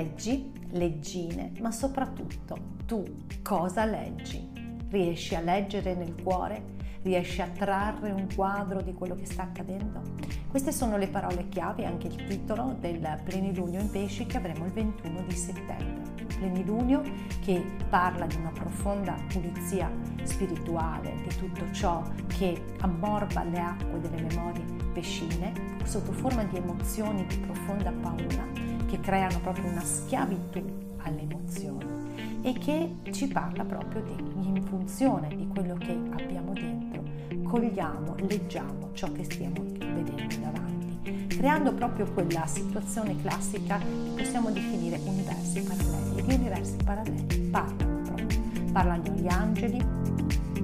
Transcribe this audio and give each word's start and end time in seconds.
Leggi, 0.00 0.50
leggine, 0.70 1.52
ma 1.60 1.70
soprattutto 1.70 2.56
tu 2.86 3.04
cosa 3.42 3.84
leggi? 3.84 4.50
Riesci 4.88 5.34
a 5.34 5.42
leggere 5.42 5.94
nel 5.94 6.14
cuore? 6.22 6.78
Riesci 7.02 7.42
a 7.42 7.48
trarre 7.48 8.10
un 8.10 8.26
quadro 8.34 8.80
di 8.80 8.94
quello 8.94 9.14
che 9.14 9.26
sta 9.26 9.42
accadendo? 9.42 10.00
Queste 10.48 10.72
sono 10.72 10.96
le 10.96 11.08
parole 11.08 11.48
chiave, 11.48 11.84
anche 11.84 12.06
il 12.06 12.24
titolo 12.24 12.74
del 12.80 13.20
plenilunio 13.22 13.78
in 13.78 13.90
pesci 13.90 14.24
che 14.24 14.38
avremo 14.38 14.64
il 14.64 14.72
21 14.72 15.22
di 15.26 15.36
settembre. 15.36 16.24
Plenilunio 16.28 17.02
che 17.44 17.62
parla 17.90 18.24
di 18.24 18.36
una 18.36 18.52
profonda 18.52 19.14
pulizia 19.30 19.90
spirituale, 20.22 21.14
di 21.28 21.36
tutto 21.36 21.70
ciò 21.72 22.02
che 22.26 22.58
ammorba 22.78 23.44
le 23.44 23.58
acque 23.58 24.00
delle 24.00 24.22
memorie 24.22 24.64
pescine 24.94 25.52
sotto 25.84 26.12
forma 26.12 26.42
di 26.44 26.56
emozioni 26.56 27.26
di 27.26 27.36
profonda 27.36 27.92
paura 27.92 28.70
creano 29.00 29.40
proprio 29.40 29.66
una 29.66 29.82
schiavitù 29.82 30.62
alle 30.98 31.22
emozioni 31.22 32.00
e 32.42 32.52
che 32.54 32.96
ci 33.12 33.28
parla 33.28 33.64
proprio 33.64 34.02
di, 34.02 34.14
in 34.46 34.62
funzione 34.62 35.28
di 35.28 35.46
quello 35.48 35.74
che 35.74 35.92
abbiamo 35.92 36.52
dentro, 36.52 37.02
cogliamo, 37.42 38.14
leggiamo 38.18 38.90
ciò 38.92 39.10
che 39.12 39.24
stiamo 39.24 39.62
vedendo 39.62 40.36
davanti, 40.40 41.26
creando 41.28 41.72
proprio 41.74 42.10
quella 42.12 42.46
situazione 42.46 43.16
classica 43.20 43.78
che 43.78 44.22
possiamo 44.22 44.50
definire 44.50 44.98
universi 45.04 45.62
paralleli. 45.62 46.22
Gli 46.22 46.34
universi 46.34 46.76
paralleli 46.84 47.38
parlano 47.50 48.00
proprio, 48.02 48.40
parlano 48.72 49.02
gli 49.14 49.28
angeli 49.28 49.84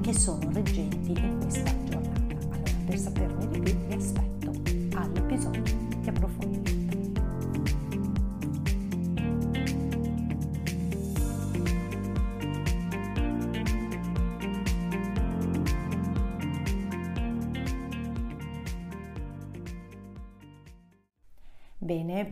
che 0.00 0.14
sono 0.14 0.48
reggenti 0.52 1.12
in 1.12 1.38
questa 1.40 1.70
giornata. 1.84 2.20
Allora, 2.30 2.70
per 2.86 2.98
saperne 2.98 3.48
di 3.48 3.60
più 3.60 3.74
vi 3.86 3.94
aspetto 3.94 4.35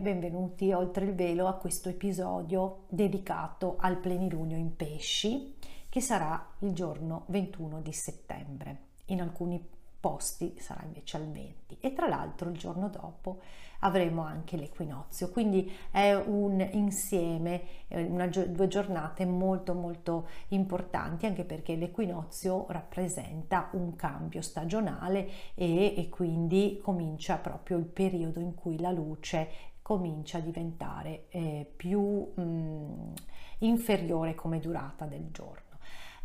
benvenuti 0.05 0.71
oltre 0.71 1.03
il 1.03 1.15
velo 1.15 1.47
a 1.47 1.55
questo 1.55 1.89
episodio 1.89 2.83
dedicato 2.89 3.75
al 3.79 3.97
plenilunio 3.97 4.55
in 4.55 4.75
pesci 4.75 5.55
che 5.89 5.99
sarà 5.99 6.47
il 6.59 6.73
giorno 6.73 7.23
21 7.29 7.81
di 7.81 7.91
settembre. 7.91 8.77
In 9.05 9.19
alcuni 9.19 9.59
posti 9.99 10.53
sarà 10.59 10.83
invece 10.83 11.17
al 11.17 11.27
20 11.27 11.77
e 11.79 11.93
tra 11.93 12.07
l'altro 12.07 12.51
il 12.51 12.57
giorno 12.57 12.89
dopo 12.89 13.39
avremo 13.79 14.21
anche 14.21 14.55
l'equinozio 14.55 15.31
quindi 15.31 15.71
è 15.89 16.13
un 16.13 16.61
insieme 16.73 17.63
una, 17.87 18.27
due 18.27 18.67
giornate 18.67 19.25
molto 19.25 19.73
molto 19.73 20.27
importanti 20.49 21.25
anche 21.25 21.43
perché 21.43 21.75
l'equinozio 21.75 22.67
rappresenta 22.69 23.69
un 23.71 23.95
cambio 23.95 24.43
stagionale 24.43 25.27
e, 25.55 25.95
e 25.97 26.09
quindi 26.09 26.79
comincia 26.83 27.37
proprio 27.37 27.77
il 27.77 27.85
periodo 27.85 28.39
in 28.39 28.53
cui 28.53 28.79
la 28.79 28.91
luce 28.91 29.73
comincia 29.85 30.39
a 30.39 30.41
diventare 30.41 31.25
eh, 31.29 31.71
più 31.75 32.01
mh, 32.33 32.41
mm, 32.41 33.13
inferiore 33.59 34.33
come 34.33 34.59
durata 34.59 35.05
del 35.05 35.29
giorno 35.29 35.64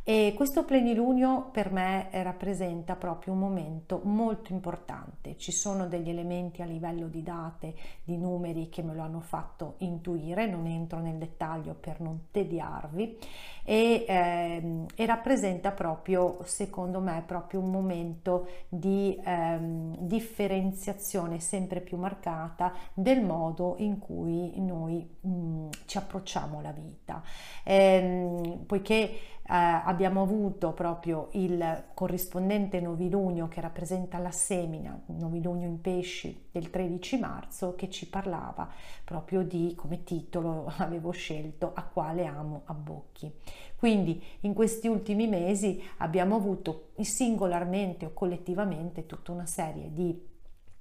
e 0.02 0.32
questo 0.34 0.64
plenilunio 0.64 1.50
per 1.52 1.70
me 1.70 2.08
rappresenta 2.10 2.96
proprio 2.96 3.32
un 3.32 3.38
momento 3.38 4.00
molto 4.04 4.52
importante. 4.52 5.36
Ci 5.36 5.52
sono 5.52 5.86
degli 5.86 6.08
elementi 6.08 6.62
a 6.62 6.64
livello 6.64 7.06
di 7.06 7.22
date, 7.22 7.74
di 8.02 8.16
numeri 8.16 8.68
che 8.68 8.82
me 8.82 8.94
lo 8.94 9.02
hanno 9.02 9.20
fatto 9.20 9.74
intuire, 9.78 10.46
non 10.46 10.66
entro 10.66 10.98
nel 11.00 11.16
dettaglio 11.16 11.74
per 11.74 12.00
non 12.00 12.26
tediarvi 12.30 13.18
e, 13.64 14.04
ehm, 14.08 14.86
e 14.94 15.06
rappresenta 15.06 15.70
proprio, 15.70 16.38
secondo 16.44 17.00
me, 17.00 17.22
proprio 17.26 17.60
un 17.60 17.70
momento 17.70 18.48
di 18.68 19.18
ehm, 19.22 19.96
differenziazione 19.98 21.38
sempre 21.38 21.80
più 21.80 21.96
marcata 21.96 22.72
del 22.94 23.22
modo 23.22 23.74
in 23.78 23.98
cui 23.98 24.52
noi 24.60 25.08
mh, 25.20 25.68
ci 25.86 25.98
approcciamo 25.98 26.58
alla 26.58 26.72
vita. 26.72 27.22
Ehm, 27.64 28.64
poiché 28.66 29.02
eh, 29.02 29.39
abbiamo 29.52 30.22
avuto 30.22 30.72
proprio 30.72 31.28
il 31.32 31.84
corrispondente 31.94 32.80
novilunio 32.80 33.48
che 33.48 33.60
rappresenta 33.60 34.18
la 34.18 34.30
semina, 34.30 34.98
novilunio 35.06 35.66
in 35.66 35.80
pesci 35.80 36.46
del 36.52 36.70
13 36.70 37.18
marzo, 37.18 37.74
che 37.74 37.90
ci 37.90 38.08
parlava 38.08 38.68
proprio 39.02 39.42
di, 39.42 39.74
come 39.76 40.04
titolo 40.04 40.72
avevo 40.78 41.10
scelto, 41.10 41.72
a 41.74 41.82
quale 41.82 42.26
amo 42.26 42.62
abbocchi. 42.66 43.32
Quindi 43.74 44.22
in 44.40 44.54
questi 44.54 44.86
ultimi 44.86 45.26
mesi 45.26 45.82
abbiamo 45.98 46.36
avuto 46.36 46.90
singolarmente 47.00 48.06
o 48.06 48.12
collettivamente 48.12 49.06
tutta 49.06 49.32
una 49.32 49.46
serie 49.46 49.92
di 49.92 50.28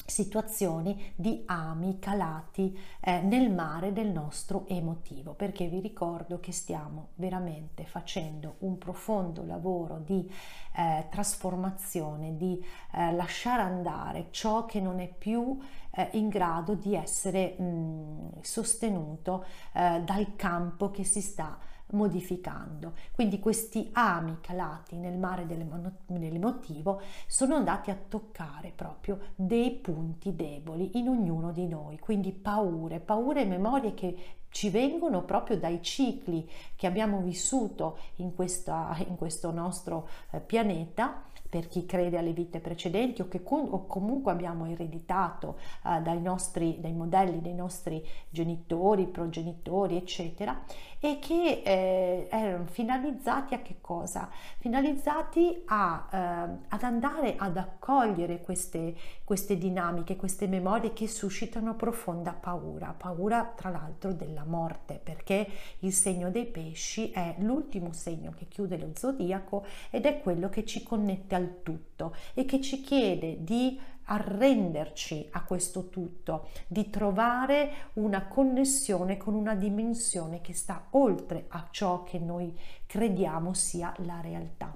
situazioni 0.10 1.14
di 1.16 1.44
ami 1.46 2.00
calati 2.00 2.78
eh, 3.00 3.22
nel 3.22 3.52
mare 3.52 3.94
del 3.94 4.08
nostro 4.08 4.66
emotivo 4.68 5.34
perché 5.34 5.68
vi 5.68 5.80
ricordo 5.80 6.40
che 6.40 6.52
stiamo 6.52 7.10
veramente 7.16 7.86
facendo 7.86 8.56
un 8.60 8.78
profondo 8.78 9.46
lavoro 9.46 10.00
di 10.00 10.30
eh, 10.76 11.06
trasformazione 11.10 12.36
di 12.36 12.64
eh, 12.94 13.14
lasciare 13.14 13.62
andare 13.62 14.28
ciò 14.32 14.66
che 14.66 14.80
non 14.80 15.00
è 15.00 15.08
più 15.08 15.58
eh, 15.92 16.10
in 16.14 16.30
grado 16.30 16.74
di 16.76 16.96
essere 16.96 17.60
mh, 17.60 18.42
sostenuto 18.42 19.46
eh, 19.74 20.02
dal 20.02 20.36
campo 20.36 20.92
che 20.92 21.04
si 21.04 21.22
sta 21.22 21.58
modificando. 21.92 22.94
Quindi 23.12 23.40
questi 23.40 23.90
ami 23.94 24.38
calati 24.42 24.96
nel 24.98 25.18
mare 25.18 25.46
dell'emotivo 25.46 27.02
sono 27.28 27.56
andati 27.56 27.92
a 27.92 27.98
toccare 28.08 28.72
proprio 28.76 29.20
dei 29.36 29.72
punti 29.72 30.36
deboli 30.36 30.98
in 30.98 31.08
ognuno 31.08 31.52
di 31.52 31.68
noi, 31.68 32.00
quindi 32.00 32.32
paure, 32.32 33.00
paure 33.00 33.42
e 33.42 33.46
memorie 33.46 33.94
che 33.94 34.38
ci 34.52 34.70
vengono 34.70 35.24
proprio 35.24 35.58
dai 35.58 35.82
cicli 35.82 36.48
che 36.76 36.88
abbiamo 36.88 37.20
vissuto 37.22 38.00
in, 38.16 38.34
questa, 38.34 38.96
in 39.08 39.16
questo 39.16 39.52
nostro 39.52 40.10
eh, 40.32 40.40
pianeta 40.40 41.24
per 41.50 41.68
chi 41.68 41.86
crede 41.86 42.18
alle 42.18 42.34
vite 42.34 42.60
precedenti 42.60 43.22
o 43.22 43.28
che 43.28 43.42
o 43.50 43.88
comunque 43.88 44.32
abbiamo 44.32 44.66
ereditato 44.68 45.58
eh, 45.86 46.00
dai 46.02 46.22
nostri 46.22 46.78
dai 46.80 46.94
modelli 46.94 47.42
dei 47.42 47.56
nostri 47.56 48.06
genitori, 48.30 49.08
progenitori, 49.08 49.98
eccetera, 49.98 50.64
e 51.00 51.20
che 51.20 51.62
eh, 51.64 52.28
erano 52.30 52.66
finalizzati 52.66 53.54
a 53.54 53.62
che 53.62 53.78
cosa? 53.80 54.30
Finalizzati 54.58 55.64
a, 55.66 56.08
eh, 56.12 56.18
ad 56.68 56.84
andare 56.84 57.36
ad 57.38 57.56
accogliere 57.56 58.42
queste, 58.42 58.96
queste 59.24 59.58
dinamiche, 59.58 60.18
queste 60.18 60.48
memorie 60.48 60.92
che 60.92 61.08
suscitano 61.08 61.76
profonda 61.76 62.34
paura, 62.34 62.94
paura 62.98 63.54
tra 63.56 63.70
l'altro 63.70 64.12
della 64.12 64.44
morte, 64.44 65.00
perché 65.02 65.48
il 65.80 65.94
segno 65.94 66.30
dei 66.30 66.46
pesci 66.46 67.12
è 67.12 67.36
l'ultimo 67.40 67.94
segno 67.94 68.34
che 68.36 68.48
chiude 68.48 68.78
lo 68.78 68.90
zodiaco 68.94 69.66
ed 69.90 70.06
è 70.06 70.20
quello 70.20 70.50
che 70.50 70.66
ci 70.66 70.84
connette 70.84 71.36
al 71.40 71.62
tutto 71.64 72.16
e 72.34 72.46
che 72.46 72.62
ci 72.62 72.82
chiede 72.82 73.44
di 73.44 73.80
arrenderci 74.12 75.30
a 75.32 75.44
questo 75.44 75.90
tutto, 75.90 76.50
di 76.68 76.90
trovare 76.90 77.92
una 77.94 78.28
connessione 78.28 79.18
con 79.18 79.34
una 79.34 79.56
dimensione 79.56 80.42
che 80.42 80.54
sta 80.54 80.88
oltre 80.92 81.46
a 81.50 81.68
ciò 81.72 82.04
che 82.04 82.20
noi 82.20 82.58
crediamo 82.86 83.54
sia 83.54 83.94
la 84.00 84.20
realtà. 84.20 84.76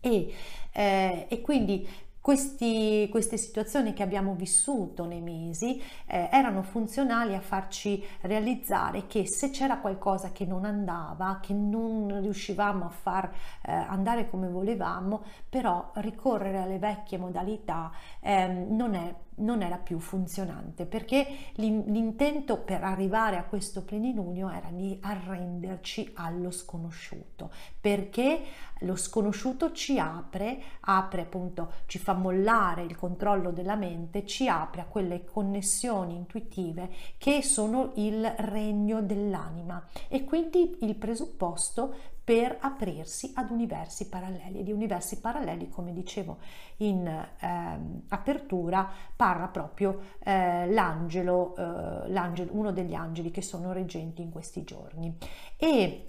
E, 0.00 0.32
eh, 0.72 1.26
e 1.28 1.40
quindi 1.40 1.86
questi, 2.28 3.08
queste 3.10 3.38
situazioni 3.38 3.94
che 3.94 4.02
abbiamo 4.02 4.34
vissuto 4.34 5.06
nei 5.06 5.22
mesi 5.22 5.80
eh, 6.04 6.28
erano 6.30 6.62
funzionali 6.62 7.34
a 7.34 7.40
farci 7.40 8.04
realizzare 8.20 9.06
che 9.06 9.26
se 9.26 9.48
c'era 9.48 9.78
qualcosa 9.78 10.30
che 10.30 10.44
non 10.44 10.66
andava, 10.66 11.38
che 11.40 11.54
non 11.54 12.20
riuscivamo 12.20 12.84
a 12.84 12.90
far 12.90 13.32
eh, 13.62 13.72
andare 13.72 14.28
come 14.28 14.46
volevamo, 14.50 15.22
però 15.48 15.90
ricorrere 15.94 16.58
alle 16.58 16.78
vecchie 16.78 17.16
modalità 17.16 17.90
eh, 18.20 18.46
non 18.46 18.94
è 18.94 19.14
non 19.38 19.62
era 19.62 19.76
più 19.76 19.98
funzionante 19.98 20.86
perché 20.86 21.26
l'intento 21.54 22.58
per 22.58 22.82
arrivare 22.84 23.36
a 23.36 23.44
questo 23.44 23.82
plenilunio 23.82 24.50
era 24.50 24.68
di 24.70 24.98
arrenderci 25.00 26.12
allo 26.14 26.50
sconosciuto 26.50 27.50
perché 27.80 28.42
lo 28.82 28.96
sconosciuto 28.96 29.72
ci 29.72 29.98
apre, 29.98 30.60
apre 30.80 31.22
appunto, 31.22 31.72
ci 31.86 31.98
fa 31.98 32.12
mollare 32.12 32.82
il 32.82 32.96
controllo 32.96 33.50
della 33.50 33.74
mente, 33.74 34.24
ci 34.24 34.48
apre 34.48 34.82
a 34.82 34.86
quelle 34.86 35.24
connessioni 35.24 36.14
intuitive 36.14 36.90
che 37.16 37.42
sono 37.42 37.92
il 37.96 38.24
regno 38.38 39.02
dell'anima. 39.02 39.84
E 40.08 40.24
quindi 40.24 40.76
il 40.80 40.94
presupposto 40.94 42.16
per 42.28 42.58
aprirsi 42.60 43.32
ad 43.36 43.48
universi 43.48 44.06
paralleli. 44.06 44.62
Di 44.62 44.70
universi 44.70 45.18
paralleli, 45.18 45.70
come 45.70 45.94
dicevo 45.94 46.36
in 46.78 47.06
eh, 47.06 47.78
apertura, 48.08 48.86
parla 49.16 49.46
proprio 49.46 50.00
eh, 50.22 50.70
l'angelo, 50.70 51.56
eh, 51.56 52.10
l'angelo, 52.10 52.50
uno 52.52 52.70
degli 52.70 52.92
angeli 52.92 53.30
che 53.30 53.40
sono 53.40 53.72
reggenti 53.72 54.20
in 54.20 54.30
questi 54.30 54.62
giorni. 54.62 55.16
E 55.56 56.02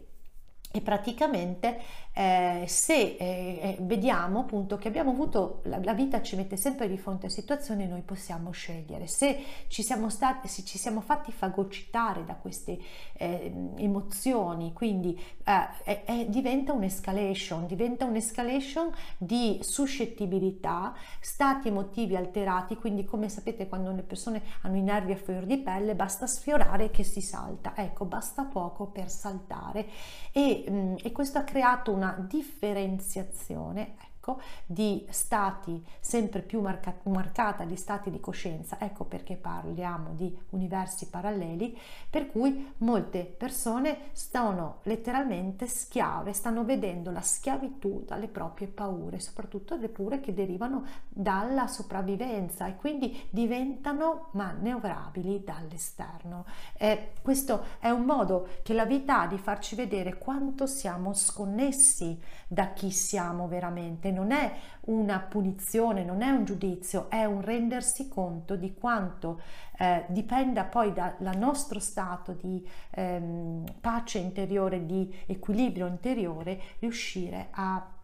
e 0.72 0.82
praticamente 0.82 1.80
eh, 2.20 2.66
se 2.68 2.94
eh, 2.94 3.16
eh, 3.18 3.78
vediamo 3.80 4.42
appunto 4.42 4.78
che 4.78 4.90
abbiamo 4.90 5.12
avuto 5.12 5.62
la, 5.64 5.80
la, 5.82 5.94
vita 5.94 6.22
ci 6.22 6.36
mette 6.36 6.58
sempre 6.58 6.90
di 6.90 6.98
fronte 6.98 7.28
a 7.28 7.30
situazioni 7.30 7.88
noi 7.88 8.02
possiamo 8.02 8.52
scegliere. 8.52 9.08
Se 9.08 9.42
ci 9.68 9.82
siamo 9.82 10.10
stati 10.10 10.50
se 10.50 10.66
ci 10.66 10.78
siamo 10.78 11.00
fatti 11.00 11.32
fagocitare 11.32 12.26
da 12.26 12.34
queste 12.34 12.78
eh, 13.14 13.54
emozioni 13.78 14.74
quindi 14.74 15.18
eh, 15.46 16.26
diventa 16.28 16.74
un'escalation 16.74 17.66
diventa 17.68 18.04
un'escalation 18.04 18.92
di 19.18 19.60
suscettibilità 19.62 20.94
stati 21.22 21.70
emotivi 21.70 22.18
alterati 22.18 22.76
quindi 22.76 23.06
come 23.06 23.30
sapete 23.30 23.70
quando 23.70 23.92
le 23.92 24.04
persone 24.04 24.42
hanno 24.64 24.76
i 24.76 24.82
nervi 24.82 25.14
a 25.14 25.16
fior 25.16 25.46
di 25.46 25.58
pelle 25.58 25.96
basta 25.96 26.28
sfiorare 26.28 26.92
che 26.92 27.06
si 27.06 27.22
salta. 27.22 27.72
Ecco 27.78 28.04
basta 28.04 28.44
poco 28.44 28.88
per 28.88 29.10
saltare. 29.10 29.88
E 30.34 30.50
Mm, 30.70 30.96
e, 31.02 31.12
questo 31.12 31.38
ha 31.38 31.44
creato 31.44 31.92
una 31.92 32.09
differenziazione 32.18 33.96
ecco, 34.00 34.19
di 34.66 35.06
stati 35.10 35.84
sempre 36.00 36.42
più 36.42 36.62
marca, 36.62 36.96
marcata 37.04 37.64
di 37.64 37.76
stati 37.76 38.10
di 38.10 38.20
coscienza, 38.20 38.78
ecco 38.80 39.06
perché 39.06 39.36
parliamo 39.36 40.14
di 40.14 40.36
universi 40.50 41.08
paralleli, 41.08 41.78
per 42.10 42.30
cui 42.30 42.74
molte 42.78 43.24
persone 43.24 44.10
stanno 44.12 44.80
letteralmente 44.84 45.68
schiave, 45.68 46.34
stanno 46.34 46.64
vedendo 46.64 47.12
la 47.12 47.22
schiavitù 47.22 48.04
dalle 48.06 48.28
proprie 48.28 48.68
paure, 48.68 49.20
soprattutto 49.20 49.76
le 49.76 49.90
paure 49.90 50.20
che 50.20 50.34
derivano 50.34 50.86
dalla 51.08 51.68
sopravvivenza 51.68 52.68
e 52.68 52.76
quindi 52.76 53.28
diventano 53.30 54.28
maniovrabili 54.32 55.44
dall'esterno. 55.44 56.46
Eh, 56.78 57.12
questo 57.22 57.64
è 57.80 57.90
un 57.90 58.04
modo 58.04 58.48
che 58.64 58.74
la 58.74 58.86
vita 58.86 59.22
ha 59.22 59.28
di 59.28 59.38
farci 59.38 59.76
vedere 59.76 60.18
quanto 60.18 60.66
siamo 60.66 61.14
sconnessi 61.14 62.20
da 62.48 62.74
chi 62.74 62.92
siamo 62.92 63.48
veramente 63.48 64.12
non 64.20 64.32
è 64.32 64.52
una 64.82 65.20
punizione, 65.20 66.04
non 66.04 66.22
è 66.22 66.30
un 66.30 66.44
giudizio, 66.44 67.10
è 67.10 67.24
un 67.24 67.42
rendersi 67.42 68.10
conto 68.10 68.56
di 68.56 68.74
quanto 68.74 69.40
eh, 69.78 70.06
dipenda 70.10 70.66
poi 70.66 70.92
dal 70.92 71.38
nostro 71.38 71.80
stato 71.80 72.34
di 72.34 72.68
ehm, 72.92 73.64
pace 73.80 74.18
interiore, 74.20 74.86
di 74.86 75.14
equilibrio 75.26 75.88
interiore, 75.88 76.60
riuscire 76.80 77.48
a 77.52 77.99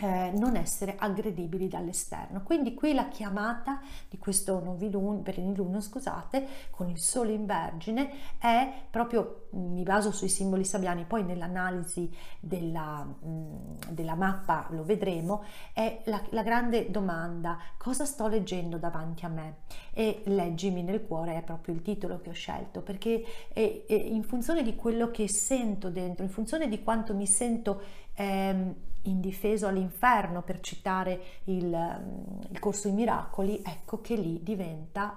eh, 0.00 0.32
non 0.34 0.56
essere 0.56 0.96
aggredibili 0.98 1.68
dall'esterno. 1.68 2.42
Quindi 2.42 2.74
qui 2.74 2.94
la 2.94 3.08
chiamata 3.08 3.80
di 4.08 4.16
questo 4.16 4.58
novilunio, 4.58 5.80
scusate, 5.80 6.46
con 6.70 6.88
il 6.88 6.98
sole 6.98 7.32
in 7.32 7.44
vergine 7.44 8.10
è 8.38 8.72
proprio, 8.90 9.48
mm, 9.54 9.72
mi 9.74 9.82
baso 9.82 10.10
sui 10.10 10.30
simboli 10.30 10.64
sabbiani, 10.64 11.04
poi 11.04 11.24
nell'analisi 11.24 12.10
della, 12.40 13.04
mm, 13.04 13.72
della 13.90 14.14
mappa 14.14 14.68
lo 14.70 14.84
vedremo, 14.84 15.44
è 15.74 16.00
la, 16.06 16.22
la, 16.30 16.42
grande 16.42 16.90
domanda, 16.90 17.58
cosa 17.76 18.06
sto 18.06 18.26
leggendo 18.26 18.78
davanti 18.78 19.26
a 19.26 19.28
me? 19.28 19.56
E 19.92 20.22
leggimi 20.24 20.82
nel 20.82 21.04
cuore 21.06 21.36
è 21.36 21.42
proprio 21.42 21.74
il 21.74 21.82
titolo 21.82 22.20
che 22.20 22.30
ho 22.30 22.34
scelto, 22.34 22.80
perché 22.80 23.22
è, 23.52 23.84
è 23.86 23.92
in 23.92 24.22
funzione 24.22 24.62
di 24.62 24.74
quello 24.74 25.10
che 25.10 25.28
sento 25.28 25.90
dentro, 25.90 26.24
in 26.24 26.30
funzione 26.30 26.68
di 26.68 26.82
quanto 26.82 27.14
mi 27.14 27.26
sento 27.26 27.82
ehm, 28.14 28.74
indifeso 29.02 29.66
all'inferno, 29.66 30.42
per 30.42 30.60
citare 30.60 31.20
il, 31.44 32.44
il, 32.50 32.58
corso 32.58 32.88
i 32.88 32.92
miracoli, 32.92 33.62
ecco 33.64 34.00
che 34.00 34.14
lì 34.14 34.42
diventa 34.42 35.16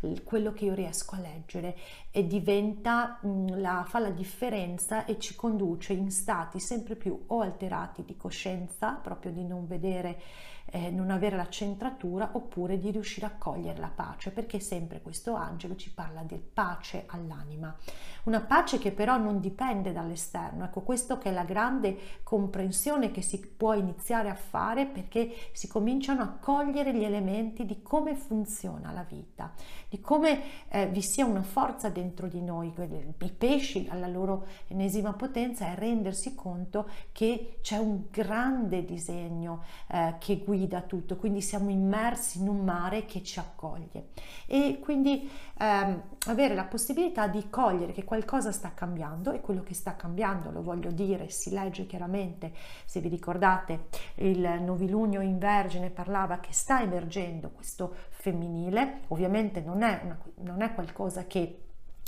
eh, 0.00 0.22
quello 0.24 0.52
che 0.52 0.64
io 0.64 0.74
riesco 0.74 1.14
a 1.14 1.20
leggere. 1.20 1.76
E 2.10 2.26
diventa, 2.26 3.18
mh, 3.20 3.28
mm, 3.28 3.46
la, 3.60 3.84
fa 3.86 3.98
la 3.98 4.10
differenza 4.10 5.04
e 5.04 5.18
ci 5.18 5.34
conduce 5.34 5.92
in 5.92 6.10
stati 6.10 6.60
sempre 6.60 6.96
più 6.96 7.24
o 7.28 7.40
alterati 7.40 8.04
di 8.04 8.16
coscienza, 8.16 8.92
proprio 8.92 9.32
di 9.32 9.44
non 9.44 9.66
vedere 9.66 10.20
eh, 10.66 10.90
non 10.90 11.10
avere 11.10 11.36
la 11.36 11.48
centratura 11.48 12.30
oppure 12.32 12.78
di 12.78 12.90
riuscire 12.90 13.26
a 13.26 13.34
cogliere 13.36 13.78
la 13.78 13.90
pace, 13.94 14.30
perché 14.30 14.58
sempre 14.58 15.02
questo 15.02 15.34
angelo 15.34 15.76
ci 15.76 15.92
parla 15.92 16.22
di 16.22 16.36
pace 16.36 17.04
all'anima. 17.06 17.76
Una 18.24 18.40
pace 18.40 18.78
che 18.78 18.92
però 18.92 19.16
non 19.18 19.40
dipende 19.40 19.92
dall'esterno. 19.92 20.64
Ecco, 20.64 20.82
questo 20.82 21.18
che 21.18 21.30
è 21.30 21.32
la 21.32 21.44
grande 21.44 22.20
comprensione 22.22 23.10
che 23.10 23.20
si 23.20 23.40
può 23.40 23.74
iniziare 23.74 24.30
a 24.30 24.34
fare 24.34 24.86
perché 24.86 25.34
si 25.52 25.66
cominciano 25.66 26.22
a 26.22 26.36
cogliere 26.40 26.94
gli 26.94 27.02
elementi 27.02 27.66
di 27.66 27.82
come 27.82 28.14
funziona 28.14 28.92
la 28.92 29.02
vita, 29.02 29.52
di 29.88 30.00
come 30.00 30.40
eh, 30.68 30.86
vi 30.86 31.02
sia 31.02 31.26
una 31.26 31.42
forza 31.42 31.88
dentro 31.88 32.28
di 32.28 32.40
noi. 32.40 32.72
I 32.72 33.32
pesci 33.32 33.88
alla 33.90 34.06
loro 34.06 34.46
enesima 34.68 35.12
potenza 35.12 35.66
è 35.66 35.74
rendersi 35.74 36.34
conto 36.34 36.88
che 37.10 37.58
c'è 37.60 37.76
un 37.76 38.04
grande 38.10 38.84
disegno 38.84 39.64
eh, 39.88 40.14
che 40.18 40.38
guida 40.38 40.51
guida 40.52 40.82
tutto, 40.82 41.16
quindi 41.16 41.40
siamo 41.40 41.70
immersi 41.70 42.38
in 42.38 42.46
un 42.46 42.62
mare 42.62 43.06
che 43.06 43.22
ci 43.22 43.38
accoglie. 43.38 44.08
E 44.46 44.80
quindi 44.82 45.30
ehm, 45.58 46.02
avere 46.26 46.54
la 46.54 46.64
possibilità 46.64 47.26
di 47.26 47.48
cogliere 47.48 47.92
che 47.92 48.04
qualcosa 48.04 48.52
sta 48.52 48.72
cambiando 48.74 49.32
e 49.32 49.40
quello 49.40 49.62
che 49.62 49.72
sta 49.72 49.96
cambiando, 49.96 50.50
lo 50.50 50.62
voglio 50.62 50.90
dire, 50.90 51.30
si 51.30 51.50
legge 51.50 51.86
chiaramente, 51.86 52.52
se 52.84 53.00
vi 53.00 53.08
ricordate 53.08 53.86
il 54.16 54.60
novilunio 54.60 55.22
in 55.22 55.38
Vergine 55.38 55.88
parlava 55.88 56.38
che 56.38 56.52
sta 56.52 56.82
emergendo 56.82 57.50
questo 57.50 57.94
femminile, 58.10 59.00
ovviamente 59.08 59.62
non 59.62 59.82
è, 59.82 60.00
una, 60.04 60.18
non 60.42 60.60
è 60.60 60.74
qualcosa 60.74 61.26
che 61.26 61.62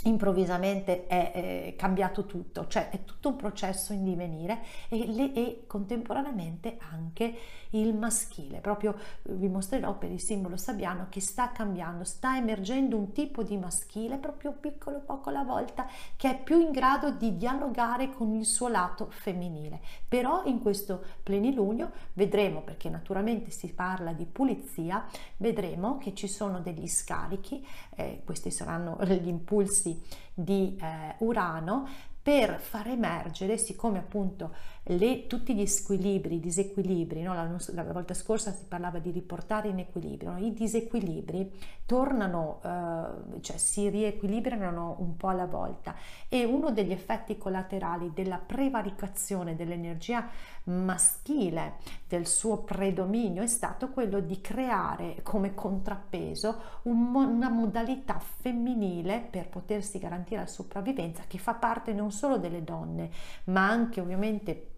improvvisamente 0.05 1.07
è, 1.07 1.33
è, 1.33 1.75
cambiato 1.77 2.27
tutto, 2.27 2.67
cioè 2.67 2.91
è 2.91 3.05
tutto 3.05 3.31
un 3.31 3.37
processo 3.37 3.93
in 3.93 4.05
divenire 4.05 4.61
e, 4.89 5.07
le, 5.07 5.33
e, 5.33 5.65
contemporaneamente 5.67 6.77
anche 6.91 7.35
il 7.75 7.95
maschile. 7.95 8.59
Proprio 8.59 8.97
vi 9.23 9.49
mostrerò 9.49 9.97
per 9.97 10.11
il 10.11 10.21
simbolo 10.21 10.57
sabbiano 10.57 11.07
che 11.09 11.21
sta 11.21 11.51
cambiando, 11.53 12.05
sta 12.05 12.37
emergendo 12.37 12.97
un 12.97 13.13
tipo 13.13 13.43
di 13.43 13.57
maschile 13.57 14.17
proprio 14.17 14.53
piccolo 14.53 15.01
poco 15.01 15.29
alla 15.29 15.43
volta 15.43 15.87
che 16.17 16.31
è 16.31 16.43
più 16.43 16.61
in 16.61 16.71
grado 16.71 17.11
di 17.11 17.37
dialogare 17.37 18.13
con 18.13 18.35
il 18.35 18.45
suo 18.45 18.69
lato 18.69 19.09
femminile. 19.11 19.81
Però 20.09 20.43
in 20.45 20.61
questo 20.61 21.03
plenilunio 21.23 21.91
vedremo, 22.13 22.63
perché 22.63 22.89
naturalmente 22.89 23.51
si 23.51 23.73
parla 23.73 24.13
di 24.13 24.25
pulizia, 24.25 25.05
vedremo 25.39 25.99
che 25.99 26.15
ci 26.15 26.29
sono 26.29 26.61
degli 26.61 26.87
scarichi, 26.87 27.67
eh, 27.97 28.23
questi 28.25 28.51
saranno 28.51 28.99
gli 29.05 29.29
impulsi 29.29 30.01
di 30.33 30.77
eh, 30.81 31.15
Urano 31.19 32.13
per 32.25 32.59
far 32.59 32.89
emergere, 32.89 33.59
siccome 33.59 33.99
appunto 33.99 34.55
le, 34.85 35.27
tutti 35.27 35.55
gli 35.55 35.67
squilibri, 35.67 36.37
i 36.37 36.41
disequilibri, 36.41 37.21
no? 37.21 37.35
la, 37.35 37.51
la, 37.73 37.93
volta 37.93 38.15
scorsa 38.15 38.51
si 38.51 38.65
parlava 38.67 38.99
di 38.99 39.11
riportare 39.11 39.69
in 39.69 39.79
equilibrio, 39.79 40.31
no? 40.33 40.39
i 40.39 40.55
disequilibri 40.55 41.53
tornano, 41.85 42.61
eh, 42.65 43.41
cioè 43.43 43.59
si 43.59 43.91
riequilibrano 43.91 44.97
un 45.01 45.17
po' 45.17 45.29
alla 45.29 45.45
volta 45.45 45.95
e 46.29 46.45
uno 46.45 46.71
degli 46.71 46.93
effetti 46.93 47.37
collaterali 47.37 48.13
della 48.15 48.39
prevaricazione 48.39 49.55
dell'energia 49.55 50.27
maschile, 50.65 51.75
del 52.09 52.27
suo 52.27 52.59
predominio, 52.59 53.43
è 53.43 53.47
stato 53.47 53.91
quello 53.91 54.21
di 54.21 54.41
creare 54.41 55.17
come 55.23 55.53
contrappeso 55.53 56.81
un, 56.83 57.15
una 57.15 57.51
modalità 57.51 58.19
femminile 58.19 59.27
per 59.31 59.49
potersi 59.49 59.99
garantire 59.99 60.41
la 60.41 60.47
sopravvivenza 60.47 61.25
che 61.27 61.39
fa 61.39 61.53
parte 61.53 61.93
non 61.93 62.13
solo 62.15 62.39
delle 62.39 62.65
donne, 62.65 63.11
ma 63.45 63.69
anche 63.69 64.01
ovviamente 64.01 64.69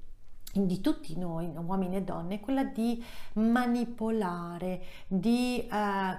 di 0.65 0.81
tutti 0.81 1.17
noi, 1.19 1.53
uomini 1.55 1.97
e 1.97 2.03
donne, 2.03 2.37
è 2.37 2.41
quella 2.41 2.65
di 2.65 3.05
manipolare, 3.35 4.83
di 5.07 5.59
eh, 5.59 5.69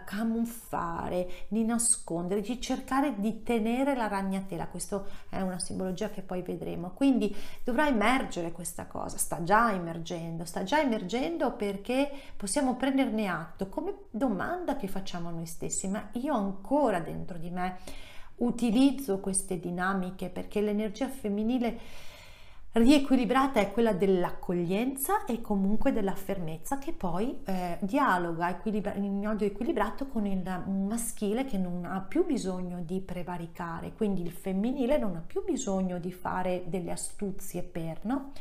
camuffare, 0.05 1.29
di 1.47 1.63
nascondere, 1.63 2.41
di 2.41 2.61
cercare 2.61 3.15
di 3.17 3.41
tenere 3.43 3.95
la 3.95 4.07
ragnatela. 4.07 4.67
Questa 4.67 5.03
è 5.29 5.41
una 5.41 5.59
simbologia 5.59 6.09
che 6.09 6.21
poi 6.21 6.41
vedremo. 6.41 6.91
Quindi 6.91 7.35
dovrà 7.63 7.87
emergere 7.87 8.51
questa 8.51 8.85
cosa, 8.85 9.17
sta 9.17 9.43
già 9.43 9.73
emergendo, 9.73 10.45
sta 10.45 10.63
già 10.63 10.79
emergendo 10.81 11.53
perché 11.53 12.11
possiamo 12.35 12.75
prenderne 12.75 13.27
atto 13.27 13.69
come 13.69 13.93
domanda 14.11 14.75
che 14.75 14.87
facciamo 14.87 15.29
a 15.29 15.31
noi 15.31 15.45
stessi, 15.45 15.87
ma 15.87 16.09
io 16.13 16.33
ancora 16.33 16.99
dentro 16.99 17.37
di 17.37 17.49
me 17.49 17.77
utilizzo 18.37 19.19
queste 19.19 19.59
dinamiche 19.59 20.29
perché 20.29 20.61
l'energia 20.61 21.07
femminile 21.07 21.79
riequilibrata 22.77 23.59
è 23.59 23.71
quella 23.71 23.93
dell'accoglienza 23.93 25.25
e 25.25 25.41
comunque 25.41 25.91
della 25.91 26.13
fermezza 26.13 26.77
che 26.77 26.93
poi 26.93 27.39
eh, 27.45 27.77
dialoga 27.81 28.49
equilibra- 28.49 28.93
in 28.93 29.19
modo 29.19 29.43
equilibrato 29.43 30.07
con 30.07 30.25
il 30.25 30.41
maschile 30.67 31.45
che 31.45 31.57
non 31.57 31.85
ha 31.85 32.01
più 32.01 32.25
bisogno 32.25 32.81
di 32.81 32.99
prevaricare, 32.99 33.93
quindi 33.93 34.21
il 34.21 34.31
femminile 34.31 34.97
non 34.97 35.15
ha 35.15 35.23
più 35.25 35.43
bisogno 35.43 35.97
di 35.97 36.11
fare 36.11 36.63
delle 36.67 36.91
astuzie 36.91 37.63
per, 37.63 37.99
no? 38.03 38.31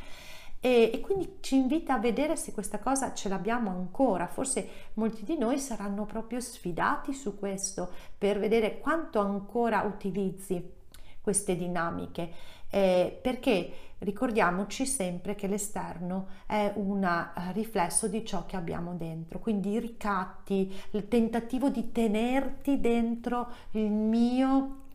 E, 0.59 0.91
e, 0.93 1.01
quindi 1.01 1.37
ci 1.41 1.55
invita 1.55 1.93
a 1.93 1.99
vedere 1.99 2.35
se 2.35 2.51
questa 2.51 2.79
cosa 2.79 3.13
ce 3.13 3.29
l'abbiamo 3.29 3.69
ancora. 3.69 4.27
Forse 4.27 4.67
molti 4.93 5.23
di 5.23 5.37
noi 5.37 5.59
saranno 5.59 6.05
proprio 6.05 6.39
sfidati 6.39 7.13
su 7.13 7.37
questo 7.37 7.89
per 8.17 8.39
vedere 8.39 8.79
quanto 8.79 9.19
ancora 9.19 9.81
utilizzi 9.81 10.75
queste 11.21 11.55
dinamiche 11.55 12.55
eh, 12.69 13.17
perché 13.21 13.71
ricordiamoci 13.99 14.85
sempre 14.85 15.35
che 15.35 15.47
l'esterno 15.47 16.27
è 16.45 16.71
un 16.75 17.03
eh, 17.03 17.51
riflesso 17.53 18.07
di 18.07 18.25
ciò 18.25 18.45
che 18.45 18.55
abbiamo 18.55 18.93
dentro, 18.93 19.39
quindi 19.39 19.71
i 19.71 19.79
ricatti, 19.79 20.73
il 20.91 21.07
tentativo 21.07 21.69
di 21.69 21.91
tenerti 21.91 22.79
dentro 22.79 23.47
il 23.71 23.89
mio 23.89 24.85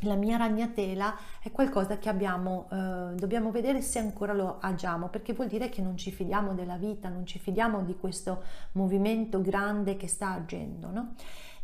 la 0.00 0.14
mia 0.14 0.36
ragnatela 0.36 1.16
è 1.42 1.50
qualcosa 1.50 1.98
che 1.98 2.08
abbiamo, 2.08 2.68
eh, 2.70 3.14
dobbiamo 3.14 3.50
vedere 3.50 3.80
se 3.80 3.98
ancora 3.98 4.32
lo 4.32 4.58
agiamo, 4.60 5.08
perché 5.08 5.32
vuol 5.32 5.48
dire 5.48 5.68
che 5.68 5.82
non 5.82 5.96
ci 5.96 6.10
fidiamo 6.10 6.54
della 6.54 6.76
vita, 6.76 7.08
non 7.08 7.26
ci 7.26 7.38
fidiamo 7.38 7.82
di 7.82 7.96
questo 7.96 8.42
movimento 8.72 9.40
grande 9.40 9.96
che 9.96 10.06
sta 10.06 10.32
agendo, 10.32 10.90
no? 10.90 11.14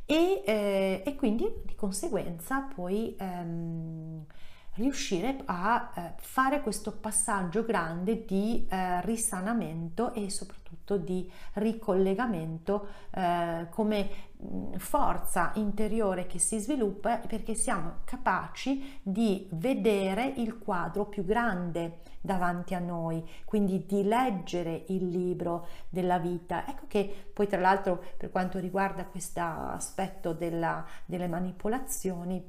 E, 0.07 0.43
eh, 0.45 1.03
e 1.05 1.15
quindi 1.15 1.51
di 1.65 1.75
conseguenza 1.75 2.61
poi 2.61 3.17
ehm, 3.19 4.25
riuscire 4.75 5.39
a 5.45 5.93
eh, 5.95 6.13
fare 6.17 6.61
questo 6.61 6.93
passaggio 6.93 7.65
grande 7.65 8.25
di 8.25 8.67
eh, 8.69 9.01
risanamento 9.03 10.13
e 10.13 10.31
soprattutto 10.31 10.97
di 10.97 11.31
ricollegamento 11.55 12.89
eh, 13.11 13.67
come 13.71 14.33
forza 14.77 15.53
interiore 15.55 16.27
che 16.27 16.39
si 16.39 16.59
sviluppa 16.59 17.17
perché 17.19 17.55
siamo 17.55 18.01
capaci 18.05 19.01
di 19.03 19.49
vedere 19.53 20.27
il 20.37 20.59
quadro 20.59 21.07
più 21.07 21.25
grande 21.25 22.01
davanti 22.21 22.75
a 22.75 22.79
noi, 22.79 23.27
quindi 23.45 23.85
di 23.87 24.03
leggere 24.03 24.85
il 24.89 25.09
libro 25.09 25.67
della 25.89 26.19
vita. 26.19 26.67
Ecco 26.67 26.85
che 26.89 27.29
poi 27.33 27.47
tra 27.47 27.61
l'altro 27.61 28.03
per 28.17 28.31
quanto 28.31 28.59
riguarda 28.59 29.05
questo 29.05 29.41
aspetto 29.41 30.33
della, 30.33 30.85
delle 31.07 31.29
manipolazioni, 31.29 32.43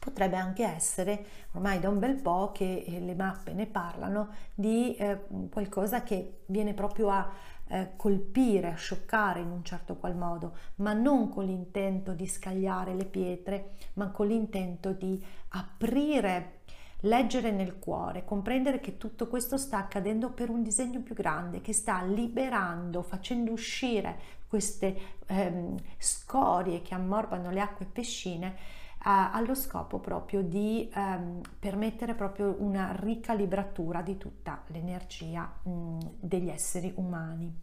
potrebbe 0.00 0.36
anche 0.36 0.64
essere, 0.64 1.24
ormai 1.52 1.78
da 1.78 1.90
un 1.90 1.98
bel 1.98 2.16
po' 2.16 2.50
che 2.52 2.84
eh, 2.86 3.00
le 3.00 3.14
mappe 3.14 3.52
ne 3.52 3.66
parlano, 3.66 4.30
di 4.54 4.96
eh, 4.96 5.26
qualcosa 5.50 6.02
che 6.02 6.40
viene 6.46 6.72
proprio 6.72 7.10
a 7.10 7.30
eh, 7.68 7.90
colpire, 7.96 8.72
a 8.72 8.76
scioccare 8.76 9.40
in 9.40 9.50
un 9.50 9.62
certo 9.62 9.96
qual 9.96 10.16
modo, 10.16 10.56
ma 10.76 10.94
non 10.94 11.28
con 11.28 11.44
l'intento 11.44 12.14
di 12.14 12.26
scagliare 12.26 12.94
le 12.94 13.04
pietre, 13.04 13.72
ma 13.94 14.10
con 14.10 14.26
l'intento 14.26 14.92
di 14.92 15.22
aprire, 15.50 16.60
leggere 17.00 17.50
nel 17.50 17.78
cuore, 17.78 18.24
comprendere 18.24 18.80
che 18.80 18.96
tutto 18.96 19.28
questo 19.28 19.58
sta 19.58 19.78
accadendo 19.78 20.30
per 20.30 20.48
un 20.48 20.62
disegno 20.62 21.00
più 21.00 21.14
grande, 21.14 21.60
che 21.60 21.74
sta 21.74 22.02
liberando, 22.02 23.02
facendo 23.02 23.52
uscire 23.52 24.38
queste 24.48 25.18
ehm, 25.26 25.76
scorie 25.98 26.80
che 26.80 26.94
ammorbano 26.94 27.50
le 27.50 27.60
acque 27.60 27.84
pescine 27.84 28.78
allo 29.02 29.54
scopo 29.54 29.98
proprio 29.98 30.42
di 30.42 30.90
ehm, 30.92 31.40
permettere 31.58 32.14
proprio 32.14 32.56
una 32.58 32.94
ricalibratura 32.94 34.02
di 34.02 34.18
tutta 34.18 34.62
l'energia 34.66 35.50
mh, 35.62 35.98
degli 36.20 36.50
esseri 36.50 36.92
umani. 36.96 37.60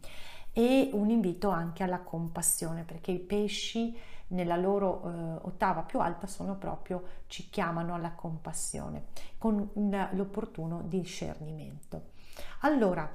E 0.52 0.90
un 0.92 1.10
invito 1.10 1.50
anche 1.50 1.84
alla 1.84 2.00
compassione 2.00 2.82
perché 2.82 3.12
i 3.12 3.20
pesci 3.20 3.96
nella 4.28 4.56
loro 4.56 5.02
eh, 5.04 5.38
ottava 5.42 5.82
più 5.82 6.00
alta 6.00 6.26
sono 6.26 6.56
proprio 6.56 7.02
ci 7.28 7.48
chiamano 7.48 7.94
alla 7.94 8.12
compassione 8.12 9.06
con 9.38 9.70
l'opportuno 10.12 10.82
discernimento. 10.82 12.16
Allora 12.60 13.08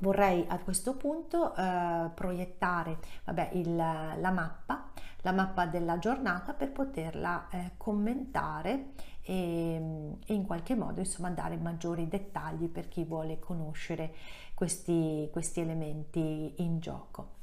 vorrei 0.00 0.44
a 0.48 0.58
questo 0.58 0.96
punto 0.96 1.54
eh, 1.54 2.10
proiettare 2.14 2.98
vabbè, 3.24 3.50
il, 3.54 3.74
la 3.74 4.30
mappa 4.30 4.90
la 5.22 5.32
mappa 5.32 5.66
della 5.66 5.98
giornata 5.98 6.52
per 6.52 6.72
poterla 6.72 7.48
eh, 7.50 7.72
commentare 7.76 8.92
e, 9.22 10.16
e, 10.26 10.34
in 10.34 10.44
qualche 10.44 10.74
modo 10.74 11.00
insomma 11.00 11.30
dare 11.30 11.56
maggiori 11.56 12.08
dettagli 12.08 12.68
per 12.68 12.88
chi 12.88 13.04
vuole 13.04 13.38
conoscere 13.38 14.14
questi, 14.54 15.28
questi 15.32 15.60
elementi 15.60 16.54
in 16.58 16.80
gioco. 16.80 17.40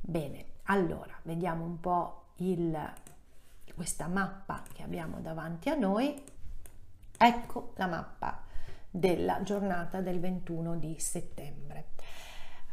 Bene, 0.00 0.44
allora 0.64 1.14
vediamo 1.22 1.64
un 1.64 1.80
po' 1.80 2.28
il, 2.36 2.78
questa 3.74 4.08
mappa 4.08 4.62
che 4.72 4.82
abbiamo 4.82 5.20
davanti 5.20 5.70
a 5.70 5.74
noi. 5.74 6.22
Ecco 7.18 7.72
la 7.76 7.86
mappa 7.86 8.42
della 8.90 9.42
giornata 9.42 10.00
del 10.00 10.20
21 10.20 10.76
di 10.76 10.98
settembre. 10.98 11.94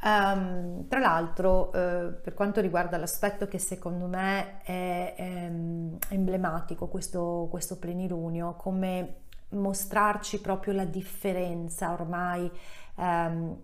Um, 0.05 0.87
tra 0.89 0.99
l'altro, 0.99 1.71
eh, 1.71 2.11
per 2.21 2.33
quanto 2.33 2.59
riguarda 2.59 2.97
l'aspetto 2.97 3.47
che 3.47 3.57
secondo 3.57 4.05
me 4.07 4.61
è, 4.63 5.13
è 5.15 5.21
ehm, 5.21 5.97
emblematico, 6.09 6.87
questo, 6.87 7.47
questo 7.49 7.79
plenilunio, 7.79 8.55
come 8.55 9.21
mostrarci 9.49 10.41
proprio 10.41 10.73
la 10.73 10.83
differenza 10.83 11.93
ormai 11.93 12.51
um, 12.95 13.55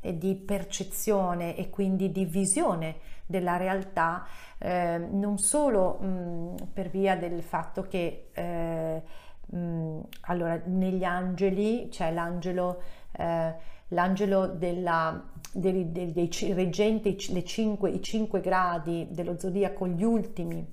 di 0.00 0.34
percezione 0.34 1.56
e 1.56 1.68
quindi 1.68 2.10
di 2.10 2.24
visione 2.24 2.96
della 3.26 3.56
realtà, 3.56 4.24
eh, 4.58 4.98
non 4.98 5.38
solo 5.38 5.98
mh, 5.98 6.68
per 6.72 6.88
via 6.88 7.16
del 7.16 7.42
fatto 7.42 7.82
che 7.82 8.30
eh, 8.32 9.02
mh, 9.46 10.00
allora, 10.22 10.60
negli 10.64 11.04
angeli 11.04 11.88
c'è 11.88 12.12
l'angelo, 12.12 12.82
eh, 13.12 13.54
l'angelo 13.92 14.46
della 14.46 15.30
dei, 15.52 15.92
dei, 15.92 16.12
dei 16.12 16.30
reggenti, 16.54 17.16
cinque, 17.44 17.90
i 17.90 18.02
cinque 18.02 18.40
gradi 18.40 19.06
dello 19.10 19.38
zodiaco, 19.38 19.86
gli 19.86 20.02
ultimi 20.02 20.66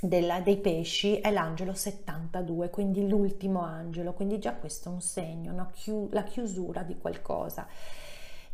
della, 0.00 0.40
dei 0.40 0.58
pesci 0.58 1.16
è 1.16 1.30
l'angelo 1.30 1.72
72, 1.72 2.70
quindi 2.70 3.08
l'ultimo 3.08 3.62
angelo, 3.62 4.12
quindi 4.12 4.38
già 4.38 4.54
questo 4.54 4.90
è 4.90 4.92
un 4.92 5.00
segno, 5.00 5.52
no? 5.52 5.70
Chiu, 5.72 6.08
la 6.12 6.22
chiusura 6.22 6.82
di 6.82 6.96
qualcosa. 6.98 7.66